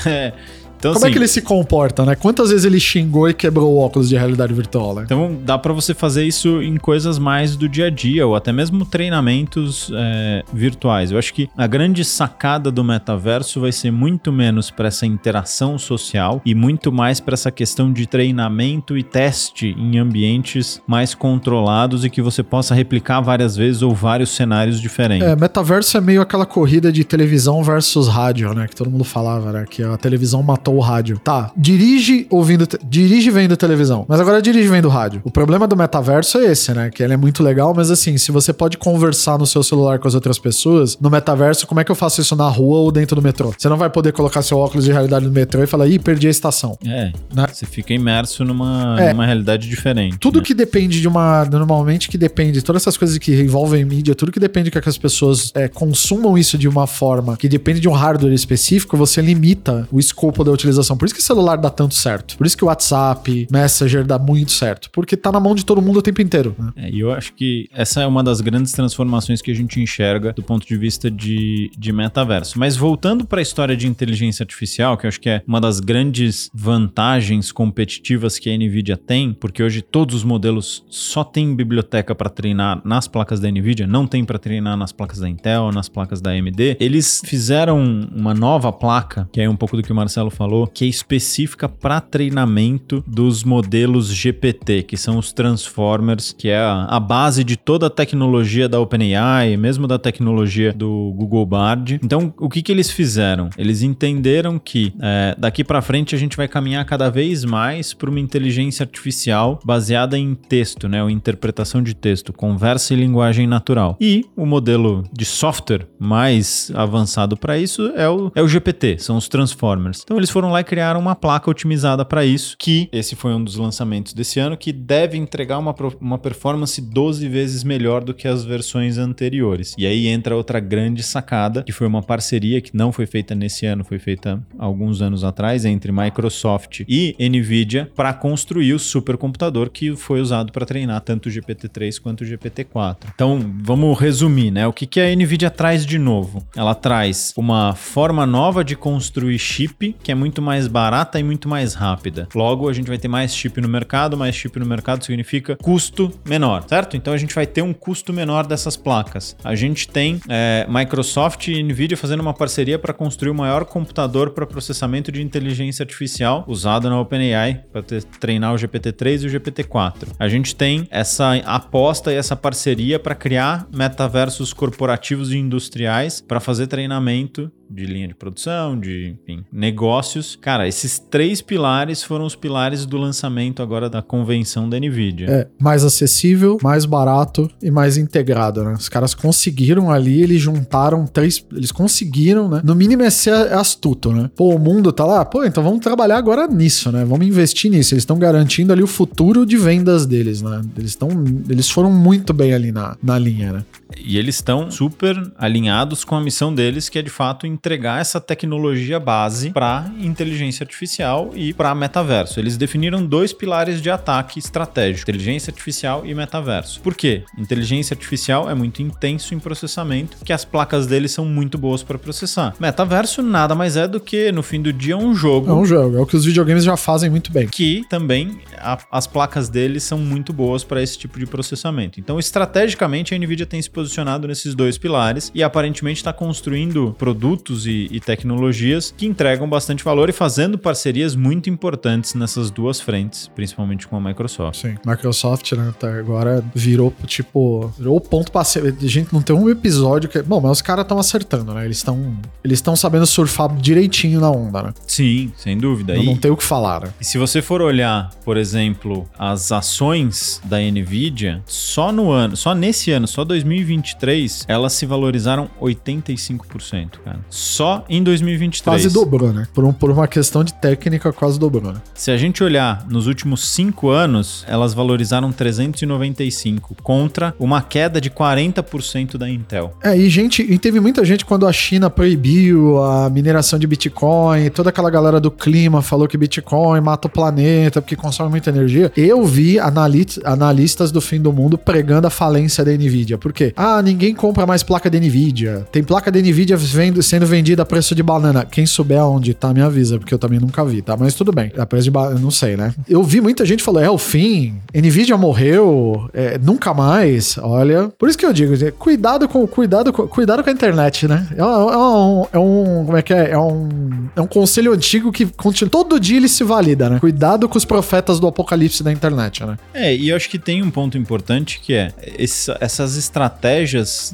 É. 0.06 0.32
Então, 0.78 0.92
Como 0.92 1.04
assim, 1.04 1.10
é 1.10 1.12
que 1.12 1.18
ele 1.18 1.28
se 1.28 1.42
comporta, 1.42 2.04
né? 2.04 2.14
Quantas 2.14 2.50
vezes 2.50 2.64
ele 2.64 2.78
xingou 2.78 3.28
e 3.28 3.34
quebrou 3.34 3.74
o 3.74 3.78
óculos 3.78 4.08
de 4.08 4.16
realidade 4.16 4.54
virtual, 4.54 4.94
né? 4.94 5.02
Então 5.04 5.36
dá 5.44 5.58
pra 5.58 5.72
você 5.72 5.92
fazer 5.92 6.24
isso 6.24 6.62
em 6.62 6.76
coisas 6.76 7.18
mais 7.18 7.56
do 7.56 7.68
dia 7.68 7.86
a 7.86 7.90
dia 7.90 8.26
ou 8.26 8.36
até 8.36 8.52
mesmo 8.52 8.84
treinamentos 8.84 9.90
é, 9.92 10.44
virtuais. 10.52 11.10
Eu 11.10 11.18
acho 11.18 11.34
que 11.34 11.50
a 11.56 11.66
grande 11.66 12.04
sacada 12.04 12.70
do 12.70 12.84
metaverso 12.84 13.60
vai 13.60 13.72
ser 13.72 13.90
muito 13.90 14.32
menos 14.32 14.70
para 14.70 14.88
essa 14.88 15.04
interação 15.04 15.78
social 15.78 16.40
e 16.44 16.54
muito 16.54 16.92
mais 16.92 17.18
para 17.18 17.34
essa 17.34 17.50
questão 17.50 17.92
de 17.92 18.06
treinamento 18.06 18.96
e 18.96 19.02
teste 19.02 19.74
em 19.76 19.98
ambientes 19.98 20.80
mais 20.86 21.14
controlados 21.14 22.04
e 22.04 22.10
que 22.10 22.22
você 22.22 22.42
possa 22.42 22.74
replicar 22.74 23.20
várias 23.20 23.56
vezes 23.56 23.82
ou 23.82 23.94
vários 23.94 24.30
cenários 24.30 24.80
diferentes. 24.80 25.26
É, 25.26 25.34
metaverso 25.34 25.96
é 25.96 26.00
meio 26.00 26.22
aquela 26.22 26.46
corrida 26.46 26.92
de 26.92 27.02
televisão 27.02 27.62
versus 27.62 28.06
rádio, 28.06 28.54
né? 28.54 28.66
Que 28.68 28.76
todo 28.76 28.90
mundo 28.90 29.04
falava, 29.04 29.52
né? 29.52 29.64
Que 29.68 29.82
a 29.82 29.96
televisão 29.96 30.42
matou 30.42 30.67
o 30.76 30.80
rádio. 30.80 31.18
Tá, 31.22 31.50
dirige 31.56 32.26
ouvindo, 32.30 32.66
dirige 32.84 33.30
vendo 33.30 33.56
televisão, 33.56 34.04
mas 34.08 34.20
agora 34.20 34.40
dirige 34.42 34.68
vendo 34.68 34.88
rádio. 34.88 35.20
O 35.24 35.30
problema 35.30 35.66
do 35.66 35.76
metaverso 35.76 36.38
é 36.38 36.46
esse, 36.52 36.72
né? 36.72 36.90
Que 36.90 37.02
ele 37.02 37.12
é 37.14 37.16
muito 37.16 37.42
legal, 37.42 37.72
mas 37.74 37.90
assim, 37.90 38.16
se 38.18 38.30
você 38.32 38.52
pode 38.52 38.78
conversar 38.78 39.38
no 39.38 39.46
seu 39.46 39.62
celular 39.62 39.98
com 39.98 40.08
as 40.08 40.14
outras 40.14 40.38
pessoas, 40.38 40.96
no 41.00 41.10
metaverso, 41.10 41.66
como 41.66 41.80
é 41.80 41.84
que 41.84 41.90
eu 41.90 41.94
faço 41.96 42.20
isso 42.20 42.34
na 42.36 42.48
rua 42.48 42.78
ou 42.78 42.90
dentro 42.92 43.16
do 43.16 43.22
metrô? 43.22 43.52
Você 43.56 43.68
não 43.68 43.76
vai 43.76 43.90
poder 43.90 44.12
colocar 44.12 44.42
seu 44.42 44.58
óculos 44.58 44.84
de 44.84 44.92
realidade 44.92 45.24
no 45.24 45.30
metrô 45.32 45.62
e 45.62 45.66
falar, 45.66 45.86
ih, 45.88 45.98
perdi 45.98 46.26
a 46.26 46.30
estação. 46.30 46.76
É, 46.86 47.12
Né? 47.34 47.46
você 47.52 47.66
fica 47.66 47.92
imerso 47.92 48.44
numa, 48.44 48.96
É. 49.00 49.12
numa 49.12 49.26
realidade 49.26 49.68
diferente. 49.68 50.18
Tudo 50.18 50.38
né? 50.38 50.44
que 50.44 50.54
depende 50.54 51.00
de 51.00 51.08
uma. 51.08 51.44
Normalmente 51.44 52.08
que 52.08 52.18
depende, 52.18 52.62
todas 52.62 52.82
essas 52.82 52.96
coisas 52.96 53.18
que 53.18 53.34
envolvem 53.40 53.84
mídia, 53.84 54.14
tudo 54.14 54.32
que 54.32 54.40
depende 54.40 54.70
que 54.70 54.78
as 54.88 54.98
pessoas 54.98 55.52
é, 55.54 55.68
consumam 55.68 56.36
isso 56.38 56.56
de 56.56 56.68
uma 56.68 56.86
forma 56.86 57.36
que 57.36 57.48
depende 57.48 57.80
de 57.80 57.88
um 57.88 57.92
hardware 57.92 58.32
específico, 58.32 58.96
você 58.96 59.20
limita 59.20 59.88
o 59.92 59.98
escopo 59.98 60.44
da 60.44 60.50
utilização. 60.58 60.96
Por 60.96 61.06
isso 61.06 61.14
que 61.14 61.22
celular 61.22 61.56
dá 61.56 61.70
tanto 61.70 61.94
certo. 61.94 62.36
Por 62.36 62.46
isso 62.46 62.56
que 62.56 62.64
o 62.64 62.68
WhatsApp, 62.68 63.48
Messenger 63.50 64.04
dá 64.04 64.18
muito 64.18 64.52
certo. 64.52 64.90
Porque 64.90 65.16
tá 65.16 65.32
na 65.32 65.40
mão 65.40 65.54
de 65.54 65.64
todo 65.64 65.80
mundo 65.80 65.98
o 65.98 66.02
tempo 66.02 66.20
inteiro. 66.20 66.54
né? 66.58 66.72
É, 66.76 66.90
e 66.90 67.00
eu 67.00 67.12
acho 67.12 67.32
que 67.34 67.68
essa 67.72 68.02
é 68.02 68.06
uma 68.06 68.22
das 68.22 68.40
grandes 68.40 68.72
transformações 68.72 69.40
que 69.40 69.50
a 69.50 69.54
gente 69.54 69.80
enxerga 69.80 70.32
do 70.32 70.42
ponto 70.42 70.66
de 70.66 70.76
vista 70.76 71.10
de, 71.10 71.70
de 71.76 71.92
metaverso. 71.92 72.58
Mas 72.58 72.76
voltando 72.76 73.26
para 73.26 73.40
a 73.40 73.42
história 73.42 73.76
de 73.76 73.86
inteligência 73.86 74.42
artificial, 74.42 74.96
que 74.96 75.06
eu 75.06 75.08
acho 75.08 75.20
que 75.20 75.28
é 75.28 75.42
uma 75.46 75.60
das 75.60 75.80
grandes 75.80 76.50
vantagens 76.54 77.52
competitivas 77.52 78.38
que 78.38 78.50
a 78.50 78.56
Nvidia 78.56 78.96
tem, 78.96 79.32
porque 79.32 79.62
hoje 79.62 79.82
todos 79.82 80.14
os 80.14 80.24
modelos 80.24 80.84
só 80.88 81.24
têm 81.24 81.54
biblioteca 81.54 82.14
para 82.14 82.28
treinar 82.28 82.80
nas 82.84 83.06
placas 83.06 83.40
da 83.40 83.50
Nvidia, 83.50 83.86
não 83.86 84.06
tem 84.06 84.24
para 84.24 84.38
treinar 84.38 84.76
nas 84.76 84.92
placas 84.92 85.18
da 85.18 85.28
Intel, 85.28 85.70
nas 85.72 85.88
placas 85.88 86.20
da 86.20 86.30
AMD. 86.30 86.76
Eles 86.80 87.20
fizeram 87.24 88.08
uma 88.14 88.34
nova 88.34 88.72
placa, 88.72 89.28
que 89.32 89.40
é 89.40 89.48
um 89.48 89.56
pouco 89.56 89.76
do 89.76 89.82
que 89.82 89.92
o 89.92 89.94
Marcelo 89.94 90.30
falou, 90.30 90.47
que 90.66 90.84
é 90.84 90.88
específica 90.88 91.68
para 91.68 92.00
treinamento 92.00 93.02
dos 93.06 93.44
modelos 93.44 94.08
GPT, 94.08 94.82
que 94.82 94.96
são 94.96 95.18
os 95.18 95.32
Transformers, 95.32 96.34
que 96.36 96.48
é 96.48 96.58
a, 96.58 96.84
a 96.84 97.00
base 97.00 97.44
de 97.44 97.56
toda 97.56 97.86
a 97.86 97.90
tecnologia 97.90 98.68
da 98.68 98.80
OpenAI, 98.80 99.56
mesmo 99.56 99.86
da 99.86 99.98
tecnologia 99.98 100.72
do 100.72 101.12
Google 101.16 101.46
Bard. 101.46 102.00
Então, 102.02 102.32
o 102.38 102.48
que, 102.48 102.62
que 102.62 102.72
eles 102.72 102.90
fizeram? 102.90 103.50
Eles 103.56 103.82
entenderam 103.82 104.58
que 104.58 104.92
é, 105.00 105.34
daqui 105.38 105.64
para 105.64 105.82
frente 105.82 106.14
a 106.14 106.18
gente 106.18 106.36
vai 106.36 106.48
caminhar 106.48 106.84
cada 106.84 107.10
vez 107.10 107.44
mais 107.44 107.92
para 107.92 108.10
uma 108.10 108.20
inteligência 108.20 108.84
artificial 108.84 109.58
baseada 109.64 110.16
em 110.18 110.34
texto, 110.34 110.88
né, 110.88 111.02
ou 111.02 111.10
interpretação 111.10 111.82
de 111.82 111.94
texto, 111.94 112.32
conversa 112.32 112.94
e 112.94 112.96
linguagem 112.96 113.46
natural. 113.46 113.96
E 114.00 114.24
o 114.36 114.46
modelo 114.46 115.04
de 115.12 115.24
software 115.24 115.86
mais 115.98 116.70
avançado 116.74 117.36
para 117.36 117.58
isso 117.58 117.92
é 117.96 118.08
o, 118.08 118.30
é 118.34 118.42
o 118.42 118.48
GPT, 118.48 118.98
são 118.98 119.16
os 119.16 119.28
Transformers. 119.28 120.02
Então 120.04 120.16
eles 120.16 120.30
foram 120.30 120.37
lá 120.46 120.60
e 120.60 120.64
criaram 120.64 121.00
uma 121.00 121.16
placa 121.16 121.50
otimizada 121.50 122.04
para 122.04 122.24
isso, 122.24 122.56
que 122.58 122.88
esse 122.92 123.16
foi 123.16 123.32
um 123.32 123.42
dos 123.42 123.56
lançamentos 123.56 124.12
desse 124.12 124.38
ano, 124.38 124.56
que 124.56 124.72
deve 124.72 125.16
entregar 125.16 125.58
uma, 125.58 125.74
uma 126.00 126.18
performance 126.18 126.80
12 126.80 127.28
vezes 127.28 127.64
melhor 127.64 128.04
do 128.04 128.14
que 128.14 128.28
as 128.28 128.44
versões 128.44 128.98
anteriores. 128.98 129.74
E 129.76 129.86
aí 129.86 130.06
entra 130.06 130.36
outra 130.36 130.60
grande 130.60 131.02
sacada, 131.02 131.62
que 131.62 131.72
foi 131.72 131.86
uma 131.86 132.02
parceria 132.02 132.60
que 132.60 132.76
não 132.76 132.92
foi 132.92 133.06
feita 133.06 133.34
nesse 133.34 133.66
ano, 133.66 133.84
foi 133.84 133.98
feita 133.98 134.40
alguns 134.58 135.02
anos 135.02 135.24
atrás 135.24 135.64
entre 135.64 135.90
Microsoft 135.90 136.84
e 136.88 137.16
Nvidia 137.18 137.90
para 137.96 138.12
construir 138.12 138.74
o 138.74 138.78
supercomputador 138.78 139.70
que 139.70 139.96
foi 139.96 140.20
usado 140.20 140.52
para 140.52 140.66
treinar 140.66 141.00
tanto 141.00 141.28
o 141.28 141.32
GPT-3 141.32 142.00
quanto 142.00 142.22
o 142.22 142.26
GPT-4. 142.26 143.08
Então, 143.14 143.38
vamos 143.62 143.98
resumir, 143.98 144.50
né? 144.50 144.66
O 144.66 144.72
que, 144.72 144.86
que 144.86 145.00
a 145.00 145.14
Nvidia 145.14 145.50
traz 145.50 145.84
de 145.84 145.98
novo? 145.98 146.46
Ela 146.56 146.74
traz 146.74 147.32
uma 147.36 147.74
forma 147.74 148.26
nova 148.26 148.64
de 148.64 148.76
construir 148.76 149.38
chip, 149.38 149.96
que 150.02 150.12
é 150.12 150.14
muito 150.14 150.27
muito 150.28 150.42
mais 150.42 150.68
barata 150.68 151.18
e 151.18 151.22
muito 151.22 151.48
mais 151.48 151.72
rápida. 151.72 152.28
Logo, 152.34 152.68
a 152.68 152.72
gente 152.72 152.86
vai 152.86 152.98
ter 152.98 153.08
mais 153.08 153.34
chip 153.34 153.60
no 153.60 153.68
mercado, 153.68 154.16
mais 154.16 154.34
chip 154.34 154.58
no 154.58 154.66
mercado 154.66 155.02
significa 155.02 155.56
custo 155.56 156.12
menor, 156.26 156.64
certo? 156.68 156.96
Então 156.96 157.14
a 157.14 157.16
gente 157.16 157.34
vai 157.34 157.46
ter 157.46 157.62
um 157.62 157.72
custo 157.72 158.12
menor 158.12 158.46
dessas 158.46 158.76
placas. 158.76 159.34
A 159.42 159.54
gente 159.54 159.88
tem 159.88 160.20
é, 160.28 160.66
Microsoft 160.68 161.48
e 161.48 161.62
Nvidia 161.62 161.96
fazendo 161.96 162.20
uma 162.20 162.34
parceria 162.34 162.78
para 162.78 162.92
construir 162.92 163.30
o 163.30 163.34
maior 163.34 163.64
computador 163.64 164.30
para 164.30 164.46
processamento 164.46 165.10
de 165.10 165.22
inteligência 165.22 165.82
artificial 165.82 166.44
usado 166.46 166.90
na 166.90 167.00
OpenAI 167.00 167.64
para 167.72 167.82
treinar 168.20 168.52
o 168.52 168.56
GPT-3 168.56 169.22
e 169.22 169.26
o 169.26 169.30
GPT-4. 169.30 170.08
A 170.18 170.28
gente 170.28 170.54
tem 170.54 170.86
essa 170.90 171.36
aposta 171.46 172.12
e 172.12 172.16
essa 172.16 172.36
parceria 172.36 172.98
para 172.98 173.14
criar 173.14 173.66
metaversos 173.74 174.52
corporativos 174.52 175.32
e 175.32 175.38
industriais 175.38 176.20
para 176.20 176.38
fazer 176.38 176.66
treinamento 176.66 177.50
de 177.70 177.86
linha 177.86 178.08
de 178.08 178.14
produção, 178.14 178.78
de 178.78 179.16
enfim, 179.22 179.44
negócios. 179.52 180.36
Cara, 180.40 180.66
esses 180.66 180.98
três 180.98 181.40
pilares 181.42 182.02
foram 182.02 182.24
os 182.24 182.34
pilares 182.34 182.86
do 182.86 182.96
lançamento 182.96 183.62
agora 183.62 183.90
da 183.90 184.02
convenção 184.02 184.68
da 184.68 184.78
Nvidia. 184.78 185.26
É, 185.28 185.48
mais 185.58 185.84
acessível, 185.84 186.58
mais 186.62 186.84
barato 186.84 187.50
e 187.62 187.70
mais 187.70 187.96
integrado, 187.96 188.64
né? 188.64 188.72
Os 188.72 188.88
caras 188.88 189.14
conseguiram 189.14 189.90
ali, 189.90 190.22
eles 190.22 190.40
juntaram 190.40 191.06
três, 191.06 191.44
eles 191.52 191.72
conseguiram, 191.72 192.48
né? 192.48 192.60
No 192.64 192.74
mínimo 192.74 193.02
é 193.02 193.10
ser 193.10 193.52
astuto, 193.52 194.12
né? 194.12 194.30
Pô, 194.34 194.54
o 194.54 194.58
mundo 194.58 194.92
tá 194.92 195.04
lá, 195.04 195.24
pô, 195.24 195.44
então 195.44 195.62
vamos 195.62 195.80
trabalhar 195.80 196.16
agora 196.16 196.46
nisso, 196.46 196.90
né? 196.90 197.04
Vamos 197.04 197.26
investir 197.26 197.70
nisso. 197.70 197.94
Eles 197.94 198.02
estão 198.02 198.18
garantindo 198.18 198.72
ali 198.72 198.82
o 198.82 198.86
futuro 198.86 199.44
de 199.44 199.56
vendas 199.56 200.06
deles, 200.06 200.42
né? 200.42 200.62
Eles 200.76 200.90
estão, 200.90 201.08
eles 201.48 201.68
foram 201.68 201.90
muito 201.90 202.32
bem 202.32 202.54
ali 202.54 202.72
na, 202.72 202.96
na 203.02 203.18
linha, 203.18 203.52
né? 203.52 203.64
E 203.96 204.18
eles 204.18 204.36
estão 204.36 204.70
super 204.70 205.16
alinhados 205.36 206.04
com 206.04 206.14
a 206.14 206.20
missão 206.20 206.54
deles, 206.54 206.88
que 206.88 206.98
é 206.98 207.02
de 207.02 207.10
fato 207.10 207.46
entregar 207.46 208.00
essa 208.00 208.20
tecnologia 208.20 209.00
base 209.00 209.50
para 209.50 209.90
inteligência 210.00 210.64
artificial 210.64 211.30
e 211.34 211.52
para 211.52 211.74
metaverso. 211.74 212.40
Eles 212.40 212.56
definiram 212.56 213.04
dois 213.04 213.32
pilares 213.32 213.80
de 213.80 213.90
ataque 213.90 214.38
estratégico: 214.38 215.10
inteligência 215.10 215.50
artificial 215.50 216.04
e 216.04 216.14
metaverso. 216.14 216.80
Por 216.80 216.94
quê? 216.94 217.24
Inteligência 217.36 217.94
artificial 217.94 218.50
é 218.50 218.54
muito 218.54 218.82
intenso 218.82 219.34
em 219.34 219.38
processamento, 219.38 220.18
que 220.24 220.32
as 220.32 220.44
placas 220.44 220.86
deles 220.86 221.12
são 221.12 221.24
muito 221.24 221.56
boas 221.56 221.82
para 221.82 221.98
processar. 221.98 222.54
Metaverso 222.58 223.22
nada 223.22 223.54
mais 223.54 223.76
é 223.76 223.86
do 223.86 224.00
que, 224.00 224.30
no 224.32 224.42
fim 224.42 224.60
do 224.60 224.72
dia, 224.72 224.96
um 224.96 225.14
jogo. 225.14 225.50
É 225.50 225.54
um 225.54 225.64
jogo, 225.64 225.96
é 225.96 226.00
o 226.00 226.06
que 226.06 226.16
os 226.16 226.24
videogames 226.24 226.64
já 226.64 226.76
fazem 226.76 227.10
muito 227.10 227.32
bem. 227.32 227.48
Que 227.48 227.84
também 227.88 228.40
a, 228.58 228.78
as 228.90 229.06
placas 229.06 229.48
deles 229.48 229.82
são 229.82 229.98
muito 229.98 230.32
boas 230.32 230.64
para 230.64 230.82
esse 230.82 230.98
tipo 230.98 231.18
de 231.18 231.26
processamento. 231.26 232.00
Então, 232.00 232.18
estrategicamente, 232.18 233.14
a 233.14 233.18
Nvidia 233.18 233.46
tem 233.46 233.60
se 233.60 233.70
posicionado 233.78 234.26
nesses 234.26 234.56
dois 234.56 234.76
pilares 234.76 235.30
e 235.32 235.40
aparentemente 235.40 235.98
está 235.98 236.12
construindo 236.12 236.96
produtos 236.98 237.64
e, 237.64 237.88
e, 237.92 238.00
tecnologias 238.00 238.92
que 238.96 239.06
entregam 239.06 239.48
bastante 239.48 239.84
valor 239.84 240.08
e 240.08 240.12
fazendo 240.12 240.58
parcerias 240.58 241.14
muito 241.14 241.48
importantes 241.48 242.14
nessas 242.14 242.50
duas 242.50 242.80
frentes, 242.80 243.30
principalmente 243.36 243.86
com 243.86 243.96
a 243.96 244.00
Microsoft. 244.00 244.62
Sim, 244.62 244.76
Microsoft, 244.84 245.52
né, 245.52 245.72
tá, 245.78 245.88
agora 245.96 246.44
virou 246.52 246.92
tipo, 247.06 247.72
virou 247.78 247.96
o 247.96 248.00
ponto 248.00 248.32
para 248.32 248.42
gente 248.80 249.12
não 249.12 249.22
tem 249.22 249.36
um 249.36 249.48
episódio 249.48 250.08
que, 250.08 250.20
bom, 250.22 250.40
mas 250.40 250.52
os 250.52 250.62
caras 250.62 250.84
estão 250.84 250.98
acertando, 250.98 251.54
né? 251.54 251.64
Eles 251.64 251.76
estão 251.76 252.16
eles 252.42 252.58
estão 252.58 252.74
sabendo 252.74 253.06
surfar 253.06 253.54
direitinho 253.56 254.20
na 254.20 254.30
onda, 254.30 254.62
né? 254.62 254.74
Sim, 254.86 255.32
sem 255.36 255.56
dúvida. 255.56 255.94
Eu 255.94 256.02
e, 256.02 256.06
não 256.06 256.16
tem 256.16 256.30
o 256.30 256.36
que 256.36 256.42
falar. 256.42 256.82
Né? 256.82 256.92
E 257.00 257.04
se 257.04 257.18
você 257.18 257.40
for 257.40 257.60
olhar, 257.60 258.10
por 258.24 258.36
exemplo, 258.36 259.08
as 259.18 259.52
ações 259.52 260.40
da 260.44 260.58
Nvidia, 260.58 261.42
só 261.46 261.92
no 261.92 262.10
ano, 262.10 262.36
só 262.36 262.54
nesse 262.54 262.90
ano, 262.90 263.06
só 263.06 263.24
2023, 263.68 264.44
elas 264.48 264.72
se 264.72 264.86
valorizaram 264.86 265.48
85%, 265.60 266.98
cara 267.04 267.18
só 267.28 267.84
em 267.88 268.02
2023. 268.02 268.82
Quase 268.82 268.94
dobrou, 268.94 269.32
né? 269.32 269.46
Por, 269.52 269.64
um, 269.64 269.72
por 269.72 269.90
uma 269.90 270.06
questão 270.06 270.42
de 270.42 270.54
técnica, 270.54 271.12
quase 271.12 271.38
dobrou, 271.38 271.72
né? 271.72 271.80
Se 271.94 272.10
a 272.10 272.16
gente 272.16 272.42
olhar 272.42 272.86
nos 272.88 273.06
últimos 273.06 273.48
cinco 273.48 273.90
anos, 273.90 274.44
elas 274.48 274.72
valorizaram 274.72 275.32
395 275.32 276.76
contra 276.82 277.34
uma 277.38 277.60
queda 277.62 278.00
de 278.00 278.10
40% 278.10 279.16
da 279.16 279.28
Intel. 279.28 279.76
É, 279.82 279.96
e 279.96 280.08
gente, 280.08 280.42
e 280.42 280.58
teve 280.58 280.80
muita 280.80 281.04
gente 281.04 281.24
quando 281.24 281.46
a 281.46 281.52
China 281.52 281.90
proibiu 281.90 282.82
a 282.82 283.10
mineração 283.10 283.58
de 283.58 283.66
Bitcoin, 283.66 284.48
toda 284.50 284.70
aquela 284.70 284.90
galera 284.90 285.20
do 285.20 285.30
clima 285.30 285.82
falou 285.82 286.08
que 286.08 286.16
Bitcoin 286.16 286.80
mata 286.80 287.08
o 287.08 287.10
planeta 287.10 287.82
porque 287.82 287.96
consome 287.96 288.30
muita 288.30 288.50
energia. 288.50 288.92
Eu 288.96 289.24
vi 289.24 289.58
analistas 289.58 290.92
do 290.92 291.00
fim 291.00 291.20
do 291.20 291.32
mundo 291.32 291.58
pregando 291.58 292.06
a 292.06 292.10
falência 292.10 292.64
da 292.64 292.72
Nvidia. 292.72 293.18
Por 293.18 293.32
quê? 293.32 293.52
Ah, 293.60 293.82
ninguém 293.82 294.14
compra 294.14 294.46
mais 294.46 294.62
placa 294.62 294.88
da 294.88 295.00
Nvidia. 295.00 295.66
Tem 295.72 295.82
placa 295.82 296.12
da 296.12 296.20
Nvidia 296.20 296.56
vendo, 296.56 297.02
sendo 297.02 297.26
vendida 297.26 297.64
a 297.64 297.66
preço 297.66 297.92
de 297.92 298.04
banana. 298.04 298.46
Quem 298.48 298.64
souber 298.64 299.04
onde 299.04 299.34
tá, 299.34 299.52
me 299.52 299.60
avisa, 299.60 299.98
porque 299.98 300.14
eu 300.14 300.18
também 300.18 300.38
nunca 300.38 300.64
vi, 300.64 300.80
tá? 300.80 300.96
Mas 300.96 301.14
tudo 301.14 301.32
bem. 301.32 301.50
A 301.58 301.66
preço 301.66 301.82
de 301.82 301.90
banana, 301.90 302.20
não 302.20 302.30
sei, 302.30 302.56
né? 302.56 302.72
Eu 302.88 303.02
vi 303.02 303.20
muita 303.20 303.44
gente 303.44 303.60
falando, 303.64 303.84
é 303.84 303.90
o 303.90 303.98
fim, 303.98 304.54
Nvidia 304.72 305.16
morreu, 305.16 306.08
é, 306.14 306.38
nunca 306.38 306.72
mais. 306.72 307.36
Olha, 307.38 307.88
por 307.98 308.08
isso 308.08 308.16
que 308.16 308.24
eu 308.24 308.32
digo, 308.32 308.54
cuidado 308.74 309.28
com, 309.28 309.44
cuidado 309.44 309.92
com, 309.92 310.06
cuidado 310.06 310.44
com 310.44 310.50
a 310.50 310.52
internet, 310.52 311.08
né? 311.08 311.26
É, 311.36 311.44
um, 311.44 312.22
é 312.22 312.28
é 312.32 312.38
um 312.38 312.84
como 312.86 312.96
é 312.96 313.02
que 313.02 313.12
é? 313.12 313.30
É 313.30 313.38
um, 313.38 314.08
é 314.14 314.20
um 314.20 314.26
conselho 314.28 314.72
antigo 314.72 315.10
que 315.10 315.26
continua, 315.26 315.68
todo 315.68 315.98
dia 315.98 316.16
ele 316.16 316.28
se 316.28 316.44
valida, 316.44 316.88
né? 316.88 317.00
Cuidado 317.00 317.48
com 317.48 317.58
os 317.58 317.64
profetas 317.64 318.20
do 318.20 318.28
apocalipse 318.28 318.84
da 318.84 318.92
internet, 318.92 319.44
né? 319.44 319.58
É, 319.74 319.92
e 319.96 320.10
eu 320.10 320.16
acho 320.16 320.30
que 320.30 320.38
tem 320.38 320.62
um 320.62 320.70
ponto 320.70 320.96
importante 320.96 321.58
que 321.60 321.74
é 321.74 321.92
esse, 322.16 322.54
essas 322.60 322.96
estratégias 322.96 323.47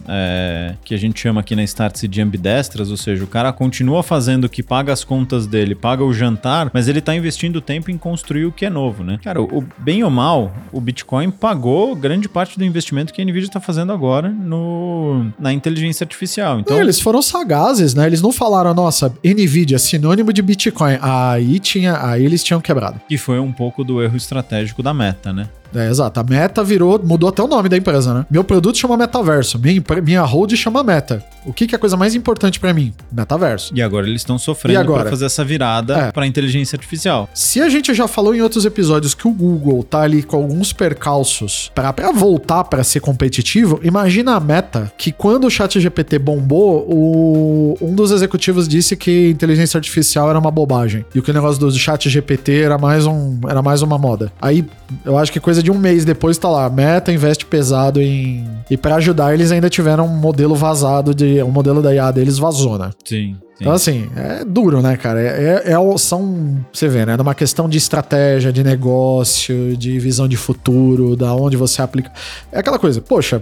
é, 0.09 0.75
que 0.85 0.94
a 0.94 0.99
gente 0.99 1.20
chama 1.20 1.40
aqui 1.40 1.55
na 1.57 1.62
Startse 1.64 2.07
de 2.07 2.20
ambidestras, 2.20 2.90
ou 2.90 2.97
seja, 2.97 3.25
o 3.25 3.27
cara 3.27 3.53
continua 3.53 4.03
fazendo 4.03 4.44
o 4.44 4.49
que 4.49 4.62
paga 4.62 4.92
as 4.92 5.05
contas 5.05 5.47
dele, 5.47 5.75
paga 5.75 6.05
o 6.05 6.12
jantar, 6.12 6.70
mas 6.73 6.88
ele 6.88 7.01
tá 7.01 7.14
investindo 7.14 7.61
tempo 7.61 7.90
em 7.90 7.99
construir 7.99 8.47
o 8.47 8.53
que 8.53 8.66
é 8.66 8.70
novo, 8.70 9.03
né? 9.03 9.18
Cara, 9.23 9.40
o, 9.40 9.64
bem 9.79 10.05
ou 10.05 10.11
mal, 10.11 10.55
o 10.73 10.81
Bitcoin 10.81 11.31
pagou 11.31 11.94
grande 11.94 12.29
parte 12.29 12.59
do 12.59 12.64
investimento 12.64 13.12
que 13.12 13.20
a 13.20 13.25
Nvidia 13.25 13.49
está 13.49 13.61
fazendo 13.61 13.92
agora 13.92 14.29
no, 14.29 15.27
na 15.38 15.53
inteligência 15.53 16.05
artificial. 16.05 16.61
Então, 16.61 16.81
eles 16.81 17.01
foram 17.01 17.23
sagazes, 17.23 17.94
né? 17.94 18.07
Eles 18.07 18.23
não 18.23 18.33
falaram, 18.33 18.75
nossa, 18.75 19.14
Nvidia, 19.25 19.79
sinônimo 19.79 20.33
de 20.33 20.42
Bitcoin. 20.42 20.99
Aí 21.01 21.59
tinha, 21.59 22.05
aí 22.05 22.25
eles 22.25 22.42
tinham 22.42 22.61
quebrado. 22.61 23.01
Que 23.09 23.16
foi 23.16 23.38
um 23.38 23.53
pouco 23.53 23.85
do 23.85 24.03
erro 24.03 24.16
estratégico 24.16 24.83
da 24.83 24.92
meta, 24.94 25.33
né? 25.33 25.49
É, 25.74 25.88
exato. 25.88 26.20
A 26.20 26.22
Meta 26.22 26.62
virou, 26.62 27.00
mudou 27.02 27.28
até 27.28 27.42
o 27.42 27.48
nome 27.48 27.68
da 27.68 27.76
empresa, 27.76 28.14
né? 28.14 28.26
Meu 28.30 28.44
produto 28.44 28.78
chama 28.78 28.96
Metaverso, 28.96 29.58
minha, 29.58 29.82
minha 30.02 30.22
hold 30.22 30.54
chama 30.54 30.82
Meta. 30.82 31.22
O 31.44 31.52
que, 31.52 31.66
que 31.66 31.74
é 31.74 31.76
a 31.76 31.78
coisa 31.78 31.96
mais 31.96 32.14
importante 32.14 32.59
para 32.59 32.72
mim? 32.72 32.92
Metaverso. 33.12 33.72
E 33.74 33.83
agora 33.83 34.07
eles 34.07 34.22
estão 34.22 34.38
sofrendo 34.38 34.92
para 34.92 35.11
fazer 35.11 35.26
essa 35.26 35.44
virada 35.44 35.96
é. 35.96 36.12
para 36.12 36.26
inteligência 36.26 36.76
artificial. 36.76 37.28
Se 37.35 37.61
a 37.61 37.68
gente 37.68 37.92
já 37.94 38.09
falou 38.09 38.35
em 38.35 38.40
outros 38.40 38.64
episódios 38.64 39.14
que 39.14 39.28
o 39.28 39.30
Google 39.30 39.83
tá 39.83 40.00
ali 40.00 40.22
com 40.22 40.37
alguns 40.37 40.72
percalços 40.72 41.70
para 41.74 41.92
voltar 42.12 42.64
para 42.64 42.83
ser 42.83 43.00
competitivo, 43.00 43.80
imagina 43.83 44.35
a 44.35 44.40
Meta 44.40 44.92
que 44.96 45.12
quando 45.12 45.46
o 45.46 45.50
Chat 45.50 45.80
GPT 45.80 46.18
bombou, 46.18 46.87
o, 46.88 47.76
um 47.80 47.94
dos 47.94 48.11
executivos 48.11 48.68
disse 48.68 48.96
que 48.96 49.30
inteligência 49.30 49.78
artificial 49.78 50.30
era 50.30 50.38
uma 50.38 50.50
bobagem 50.50 51.04
e 51.14 51.18
o 51.18 51.22
que 51.22 51.30
o 51.30 51.35
negócio 51.35 51.61
do 51.61 51.70
Chat 51.72 52.09
GPT 52.09 52.62
era 52.62 52.78
mais 52.78 53.07
um 53.07 53.38
era 53.48 53.62
mais 53.62 53.83
uma 53.83 53.98
moda. 53.98 54.33
Aí 54.40 54.64
eu 55.04 55.18
acho 55.18 55.33
que 55.33 55.40
coisa 55.40 55.62
de 55.62 55.70
um 55.70 55.78
mês 55.78 56.04
depois 56.04 56.38
tá 56.38 56.48
lá, 56.48 56.68
Meta 56.68 57.12
investe 57.12 57.46
pesado 57.46 58.00
em. 58.00 58.46
E 58.70 58.76
para 58.76 58.96
ajudar, 58.96 59.35
eles 59.35 59.50
ainda 59.50 59.68
tiveram 59.68 60.07
um 60.07 60.16
modelo 60.16 60.54
vazado 60.54 61.14
de. 61.14 61.34
O 61.42 61.51
modelo 61.51 61.83
da 61.83 61.94
IA 61.94 62.11
deles 62.11 62.38
vazou, 62.38 62.79
né? 62.79 62.90
Sim. 63.05 63.37
Então, 63.61 63.73
assim, 63.73 64.11
é 64.16 64.44
duro, 64.44 64.83
né, 64.83 64.97
cara? 64.97 65.20
É, 65.20 65.62
é, 65.66 65.73
é, 65.73 65.99
são, 65.99 66.64
você 66.73 66.88
vê, 66.88 67.07
né? 67.07 67.16
Numa 67.16 67.35
questão 67.35 67.68
de 67.68 67.79
estratégia, 67.79 68.53
de 68.53 68.64
negócio, 68.64 69.77
de 69.77 69.99
visão 69.99 70.27
de 70.27 70.37
futuro, 70.37 71.16
da 71.16 71.35
onde 71.35 71.57
você 71.57 71.81
aplica. 71.81 72.12
É 72.51 72.59
aquela 72.59 72.79
coisa, 72.79 73.01
poxa, 73.01 73.40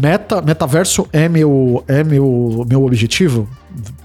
meta, 0.00 0.40
metaverso 0.42 1.06
é 1.12 1.28
meu, 1.28 1.84
é 1.86 2.02
meu, 2.02 2.64
meu 2.68 2.84
objetivo? 2.84 3.48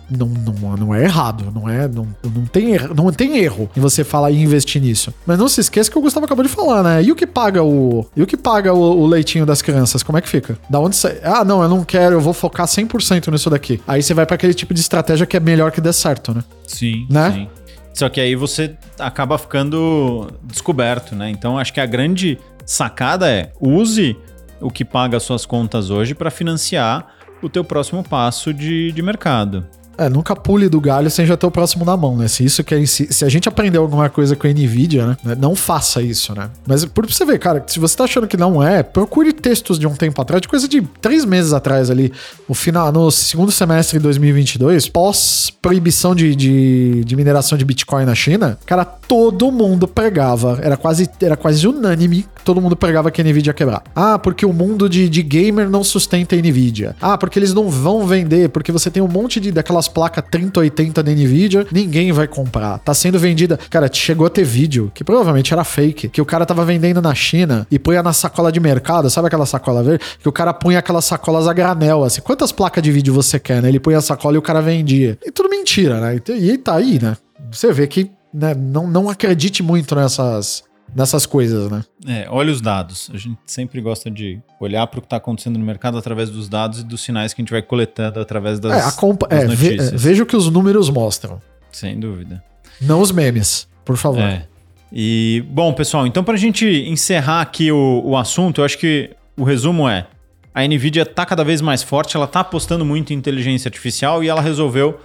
não, 0.10 0.28
não, 0.28 0.78
não 0.78 0.96
é 0.96 1.04
errado, 1.04 1.52
não 1.54 1.70
é, 1.70 1.88
não, 1.88 2.08
não, 2.24 2.46
tem, 2.46 2.72
erro, 2.72 2.94
não 2.96 3.12
tem 3.12 3.38
erro 3.38 3.70
em 3.76 3.80
você 3.80 4.04
falar 4.04 4.32
e 4.32 4.42
investir 4.42 4.82
nisso. 4.82 5.14
Mas 5.26 5.38
não 5.38 5.48
se 5.48 5.62
esqueça 5.62 5.90
que 5.90 5.98
o 5.98 6.02
Gustavo 6.02 6.26
acabou 6.26 6.44
de 6.44 6.50
falar, 6.50 6.84
né? 6.84 7.04
E 7.04 7.12
o 7.12 7.16
que 7.16 7.28
paga 7.28 7.64
o, 7.64 8.06
e 8.16 8.24
o 8.24 8.28
que 8.28 8.36
paga 8.36 8.74
o, 8.74 9.02
o 9.02 9.06
leitinho 9.06 9.46
das 9.46 9.62
crianças? 9.62 10.02
Como 10.02 10.18
é 10.18 10.22
que 10.22 10.28
fica? 10.28 10.58
Da 10.70 10.80
onde 10.80 10.96
você, 10.96 11.20
ah, 11.24 11.46
não, 11.46 11.62
eu 11.62 11.70
não 11.70 11.84
quero, 11.84 12.16
eu 12.16 12.22
vou 12.22 12.34
focar 12.34 12.66
100% 12.66 13.32
nisso 13.32 13.50
daqui. 13.50 13.80
Aí 13.88 14.02
você 14.02 14.14
vai 14.14 14.26
para 14.26 14.36
aquele 14.36 14.54
tipo 14.54 14.74
de 14.74 14.80
estratégia 14.80 15.26
que 15.26 15.38
é 15.38 15.40
melhor 15.40 15.72
que 15.72 15.80
dê 15.80 15.94
certo, 15.94 16.34
né? 16.34 16.44
Sim, 16.66 17.06
né? 17.10 17.32
sim. 17.32 17.48
Só 17.94 18.08
que 18.10 18.22
aí 18.22 18.36
você 18.36 18.76
acaba 18.98 19.38
ficando 19.38 20.32
descoberto, 20.44 21.16
né? 21.16 21.30
Então 21.30 21.58
acho 21.58 21.74
que 21.74 21.80
a 21.80 21.86
grande 21.86 22.38
sacada 22.66 23.30
é 23.30 23.52
use 23.60 24.16
o 24.62 24.70
que 24.70 24.84
paga 24.84 25.18
as 25.18 25.24
suas 25.24 25.46
contas 25.46 25.90
hoje 25.90 26.14
para 26.14 26.32
financiar 26.32 27.16
o 27.42 27.50
teu 27.50 27.64
próximo 27.64 28.04
passo 28.04 28.54
de, 28.54 28.92
de 28.92 29.02
mercado. 29.02 29.66
É, 30.00 30.10
nunca 30.10 30.36
pule 30.36 30.70
do 30.70 30.80
galho 30.80 31.10
sem 31.10 31.26
já 31.26 31.36
ter 31.36 31.46
o 31.46 31.52
próximo 31.52 31.84
na 31.84 31.98
mão, 31.98 32.16
né? 32.16 32.28
Se 32.28 32.44
isso 32.44 32.64
que 32.64 32.74
é, 32.74 32.86
se, 32.86 33.26
a 33.26 33.30
gente 33.30 33.50
aprendeu 33.50 33.82
alguma 33.82 34.10
coisa 34.10 34.36
com 34.36 34.48
a 34.48 34.50
Nvidia, 34.50 35.18
né? 35.24 35.36
Não 35.38 35.56
faça 35.56 36.02
isso, 36.02 36.34
né? 36.34 36.50
Mas 36.66 36.86
por 36.86 37.06
você 37.06 37.26
ver, 37.26 37.38
cara, 37.38 37.64
se 37.68 37.80
você 37.80 37.98
tá 37.98 38.06
achando 38.06 38.26
que 38.26 38.38
não 38.38 38.64
é, 38.64 38.82
procure 38.82 39.34
textos 39.34 39.78
de 39.78 39.86
um 39.86 39.94
tempo 39.94 40.22
atrás, 40.22 40.42
de 40.42 40.48
coisa 40.48 40.70
de 40.70 40.82
três 41.02 41.26
meses 41.26 41.52
atrás 41.52 41.92
ali, 41.92 42.14
no 42.48 42.56
final, 42.56 42.92
no 42.94 43.12
segundo 43.12 43.52
semestre 43.52 43.98
de 43.98 44.04
2022, 44.04 44.88
pós 44.88 45.52
proibição 45.62 46.16
de, 46.16 46.34
de, 46.34 47.04
de 47.04 47.16
mineração 47.18 47.58
de 47.58 47.66
Bitcoin 47.66 48.06
na 48.06 48.16
China, 48.16 48.58
cara, 48.66 48.86
todo 48.86 49.52
mundo 49.52 49.88
pregava, 49.88 50.60
era 50.62 50.78
quase, 50.78 51.10
era 51.22 51.36
quase 51.36 51.68
unânime, 51.68 52.26
todo 52.46 52.62
mundo 52.62 52.76
pregava 52.76 53.12
que 53.12 53.20
a 53.20 53.24
Nvidia 53.24 53.50
ia 53.50 53.54
quebrar. 53.54 53.84
Ah, 53.94 54.18
porque 54.18 54.46
o 54.46 54.54
mundo 54.54 54.88
de, 54.88 55.10
de 55.10 55.22
gamer 55.22 55.70
não 55.70 55.84
sustenta 55.84 56.36
a 56.36 56.40
Nvidia. 56.40 56.96
Ah, 57.02 57.18
porque 57.18 57.38
eles 57.38 57.54
não 57.54 57.70
vão 57.70 58.08
vender, 58.08 58.50
porque 58.50 58.72
você 58.72 58.90
tem 58.90 59.04
um 59.04 59.08
monte 59.08 59.40
de 59.42 59.52
daquelas 59.52 59.89
placas 59.90 60.24
3080 60.32 61.04
da 61.04 61.12
Nvidia, 61.12 61.68
ninguém 61.72 62.12
vai 62.12 62.28
comprar. 62.28 62.80
Tá 62.80 62.94
sendo 62.94 63.20
vendida. 63.20 63.60
Cara, 63.70 63.90
chegou 63.92 64.28
a 64.28 64.30
ter 64.30 64.44
vídeo, 64.44 64.92
que 64.94 65.04
provavelmente 65.04 65.54
era 65.54 65.64
fake, 65.64 66.10
que 66.10 66.22
o 66.22 66.26
cara 66.26 66.46
tava 66.46 66.64
vendendo 66.64 67.02
na 67.02 67.14
China 67.14 67.68
e 67.70 67.78
punha 67.78 68.02
na 68.02 68.14
sacola 68.14 68.52
de 68.52 68.60
mercado, 68.60 69.10
sabe 69.10 69.28
aquela 69.28 69.46
sacola 69.46 69.84
verde? 69.84 70.04
Que 70.22 70.30
o 70.30 70.32
cara 70.32 70.54
punha 70.54 70.80
aquelas 70.80 71.06
sacolas 71.06 71.48
a 71.48 71.54
granel, 71.54 72.04
assim. 72.04 72.22
Quantas 72.22 72.52
placas 72.52 72.84
de 72.84 72.92
vídeo 72.92 73.14
você 73.14 73.40
quer, 73.40 73.62
né? 73.62 73.70
Ele 73.70 73.80
punha 73.80 73.98
a 73.98 74.02
sacola 74.02 74.36
e 74.36 74.38
o 74.38 74.42
cara 74.42 74.62
vendia. 74.62 75.18
E 75.26 75.32
tudo 75.32 75.50
mentira, 75.50 76.00
né? 76.00 76.20
E 76.30 76.58
tá 76.58 76.76
aí, 76.76 77.00
né? 77.02 77.18
Você 77.52 77.72
vê 77.72 77.88
que 77.88 78.12
né, 78.34 78.54
não, 78.54 78.88
não 78.88 79.10
acredite 79.10 79.64
muito 79.64 79.96
nessas, 79.96 80.64
nessas 80.96 81.26
coisas, 81.26 81.70
né? 81.70 81.84
É, 82.08 82.28
olha 82.30 82.52
os 82.52 82.62
dados. 82.62 83.10
A 83.14 83.18
gente 83.18 83.38
sempre 83.46 83.82
gosta 83.82 84.10
de 84.10 84.40
olhar 84.60 84.86
para 84.88 85.00
o 85.00 85.02
que 85.02 85.06
está 85.06 85.18
acontecendo 85.18 85.58
no 85.58 85.66
mercado 85.66 85.98
através 85.98 86.30
dos 86.30 86.48
dados 86.50 86.80
e 86.80 86.84
dos 86.84 87.02
sinais 87.02 87.34
que 87.34 87.42
a 87.42 87.44
gente 87.44 87.52
vai 87.52 87.62
coletando 87.62 88.20
através 88.20 88.60
das, 88.60 88.94
é, 88.94 88.98
compa 88.98 89.28
das 89.28 89.44
é, 89.44 89.48
ve 89.48 89.72
notícias. 89.72 90.02
veja 90.02 90.24
o 90.24 90.26
que 90.26 90.36
os 90.36 90.50
números 90.50 90.90
mostram. 90.90 91.42
Sem 91.72 92.00
dúvida. 92.00 92.44
Não 92.82 93.02
os 93.02 93.12
memes, 93.12 93.68
por 93.86 93.98
favor. 93.98 94.22
É. 94.22 94.46
E, 94.92 95.44
bom, 95.50 95.72
pessoal, 95.74 96.08
então 96.08 96.24
para 96.24 96.34
a 96.34 96.38
gente 96.38 96.66
encerrar 96.66 97.42
aqui 97.42 97.72
o, 97.72 98.02
o 98.04 98.18
assunto, 98.18 98.62
eu 98.62 98.66
acho 98.66 98.78
que 98.78 99.12
o 99.38 99.44
resumo 99.44 99.88
é: 99.88 100.08
a 100.54 100.66
Nvidia 100.66 101.04
está 101.04 101.26
cada 101.26 101.44
vez 101.44 101.62
mais 101.62 101.84
forte, 101.84 102.16
ela 102.16 102.26
está 102.26 102.40
apostando 102.40 102.84
muito 102.84 103.14
em 103.14 103.16
inteligência 103.16 103.68
artificial 103.68 104.24
e 104.24 104.28
ela 104.28 104.42
resolveu 104.42 105.00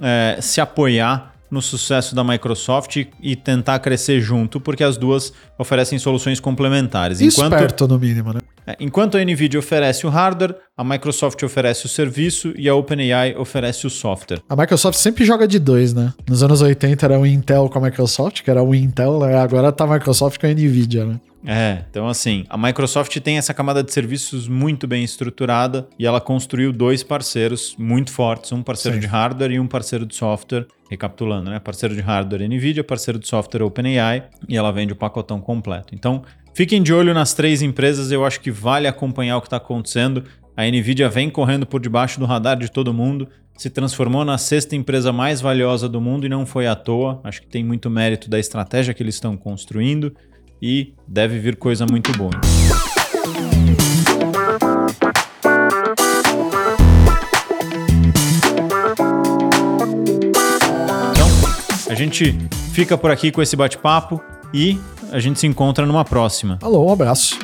é, 0.00 0.38
se 0.40 0.60
apoiar 0.60 1.29
no 1.50 1.60
sucesso 1.60 2.14
da 2.14 2.22
Microsoft 2.22 3.04
e, 3.20 3.36
tentar 3.36 3.78
crescer 3.80 4.20
junto, 4.20 4.60
porque 4.60 4.84
as 4.84 4.96
duas 4.96 5.32
oferecem 5.58 5.98
soluções 5.98 6.38
complementares. 6.38 7.20
Esperto, 7.20 7.88
no 7.88 7.98
mínimo, 7.98 8.32
né? 8.32 8.40
É, 8.66 8.76
Enquanto 8.78 9.16
a 9.16 9.24
Nvidia 9.24 9.58
oferece 9.58 10.06
o 10.06 10.10
hardware, 10.10 10.54
a 10.76 10.84
Microsoft 10.84 11.42
oferece 11.42 11.86
o 11.86 11.88
serviço 11.88 12.52
e 12.56 12.68
a 12.68 12.74
OpenAI 12.74 13.34
oferece 13.36 13.86
o 13.86 13.90
software. 13.90 14.40
A 14.48 14.54
Microsoft 14.54 14.98
sempre 14.98 15.24
joga 15.24 15.48
de 15.48 15.58
dois, 15.58 15.92
né? 15.92 16.12
Nos 16.28 16.42
anos 16.42 16.62
80 16.62 17.06
era 17.06 17.18
o 17.18 17.26
Intel 17.26 17.68
com 17.68 17.78
a 17.78 17.82
Microsoft, 17.82 18.42
que 18.42 18.50
era 18.50 18.62
o 18.62 18.74
Intel, 18.74 19.18
né? 19.20 19.38
agora 19.38 19.72
tá 19.72 19.84
a 19.84 19.86
Microsoft 19.86 20.38
com 20.38 20.46
a 20.46 20.50
Nvidia, 20.50 21.04
né? 21.04 21.20
É, 21.46 21.84
então 21.90 22.06
assim, 22.06 22.44
a 22.48 22.58
Microsoft 22.58 23.16
tem 23.20 23.38
essa 23.38 23.54
camada 23.54 23.82
de 23.82 23.92
serviços 23.92 24.46
muito 24.46 24.86
bem 24.86 25.02
estruturada 25.02 25.88
e 25.98 26.06
ela 26.06 26.20
construiu 26.20 26.72
dois 26.72 27.02
parceiros 27.02 27.74
muito 27.78 28.12
fortes, 28.12 28.52
um 28.52 28.62
parceiro 28.62 28.96
Sim. 28.96 29.00
de 29.00 29.06
hardware 29.06 29.52
e 29.52 29.60
um 29.60 29.66
parceiro 29.66 30.04
de 30.04 30.14
software. 30.14 30.66
Recapitulando, 30.90 31.50
né? 31.50 31.60
Parceiro 31.60 31.94
de 31.94 32.00
hardware 32.00 32.48
Nvidia, 32.48 32.82
parceiro 32.82 33.18
de 33.18 33.28
software 33.28 33.62
OpenAI 33.62 34.24
e 34.48 34.56
ela 34.56 34.72
vende 34.72 34.92
o 34.92 34.96
pacotão 34.96 35.40
completo. 35.40 35.94
Então, 35.94 36.22
fiquem 36.52 36.82
de 36.82 36.92
olho 36.92 37.14
nas 37.14 37.32
três 37.32 37.62
empresas, 37.62 38.10
eu 38.10 38.24
acho 38.24 38.40
que 38.40 38.50
vale 38.50 38.88
acompanhar 38.88 39.36
o 39.36 39.40
que 39.40 39.46
está 39.46 39.56
acontecendo. 39.56 40.24
A 40.56 40.64
Nvidia 40.64 41.08
vem 41.08 41.30
correndo 41.30 41.64
por 41.64 41.80
debaixo 41.80 42.18
do 42.18 42.26
radar 42.26 42.58
de 42.58 42.68
todo 42.70 42.92
mundo, 42.92 43.28
se 43.56 43.70
transformou 43.70 44.24
na 44.24 44.36
sexta 44.36 44.74
empresa 44.74 45.12
mais 45.12 45.40
valiosa 45.40 45.88
do 45.88 46.00
mundo 46.00 46.26
e 46.26 46.28
não 46.28 46.44
foi 46.44 46.66
à 46.66 46.74
toa. 46.74 47.20
Acho 47.22 47.42
que 47.42 47.46
tem 47.46 47.62
muito 47.62 47.88
mérito 47.88 48.28
da 48.28 48.38
estratégia 48.38 48.92
que 48.92 49.02
eles 49.02 49.14
estão 49.14 49.36
construindo 49.36 50.12
e 50.60 50.94
deve 51.06 51.38
vir 51.38 51.56
coisa 51.56 51.86
muito 51.90 52.12
boa. 52.16 52.32
Então, 61.12 61.28
a 61.88 61.94
gente 61.94 62.38
fica 62.72 62.96
por 62.96 63.10
aqui 63.10 63.30
com 63.30 63.40
esse 63.42 63.56
bate-papo 63.56 64.20
e 64.52 64.78
a 65.12 65.18
gente 65.18 65.40
se 65.40 65.46
encontra 65.46 65.86
numa 65.86 66.04
próxima. 66.04 66.58
Alô, 66.62 66.86
um 66.86 66.92
abraço. 66.92 67.38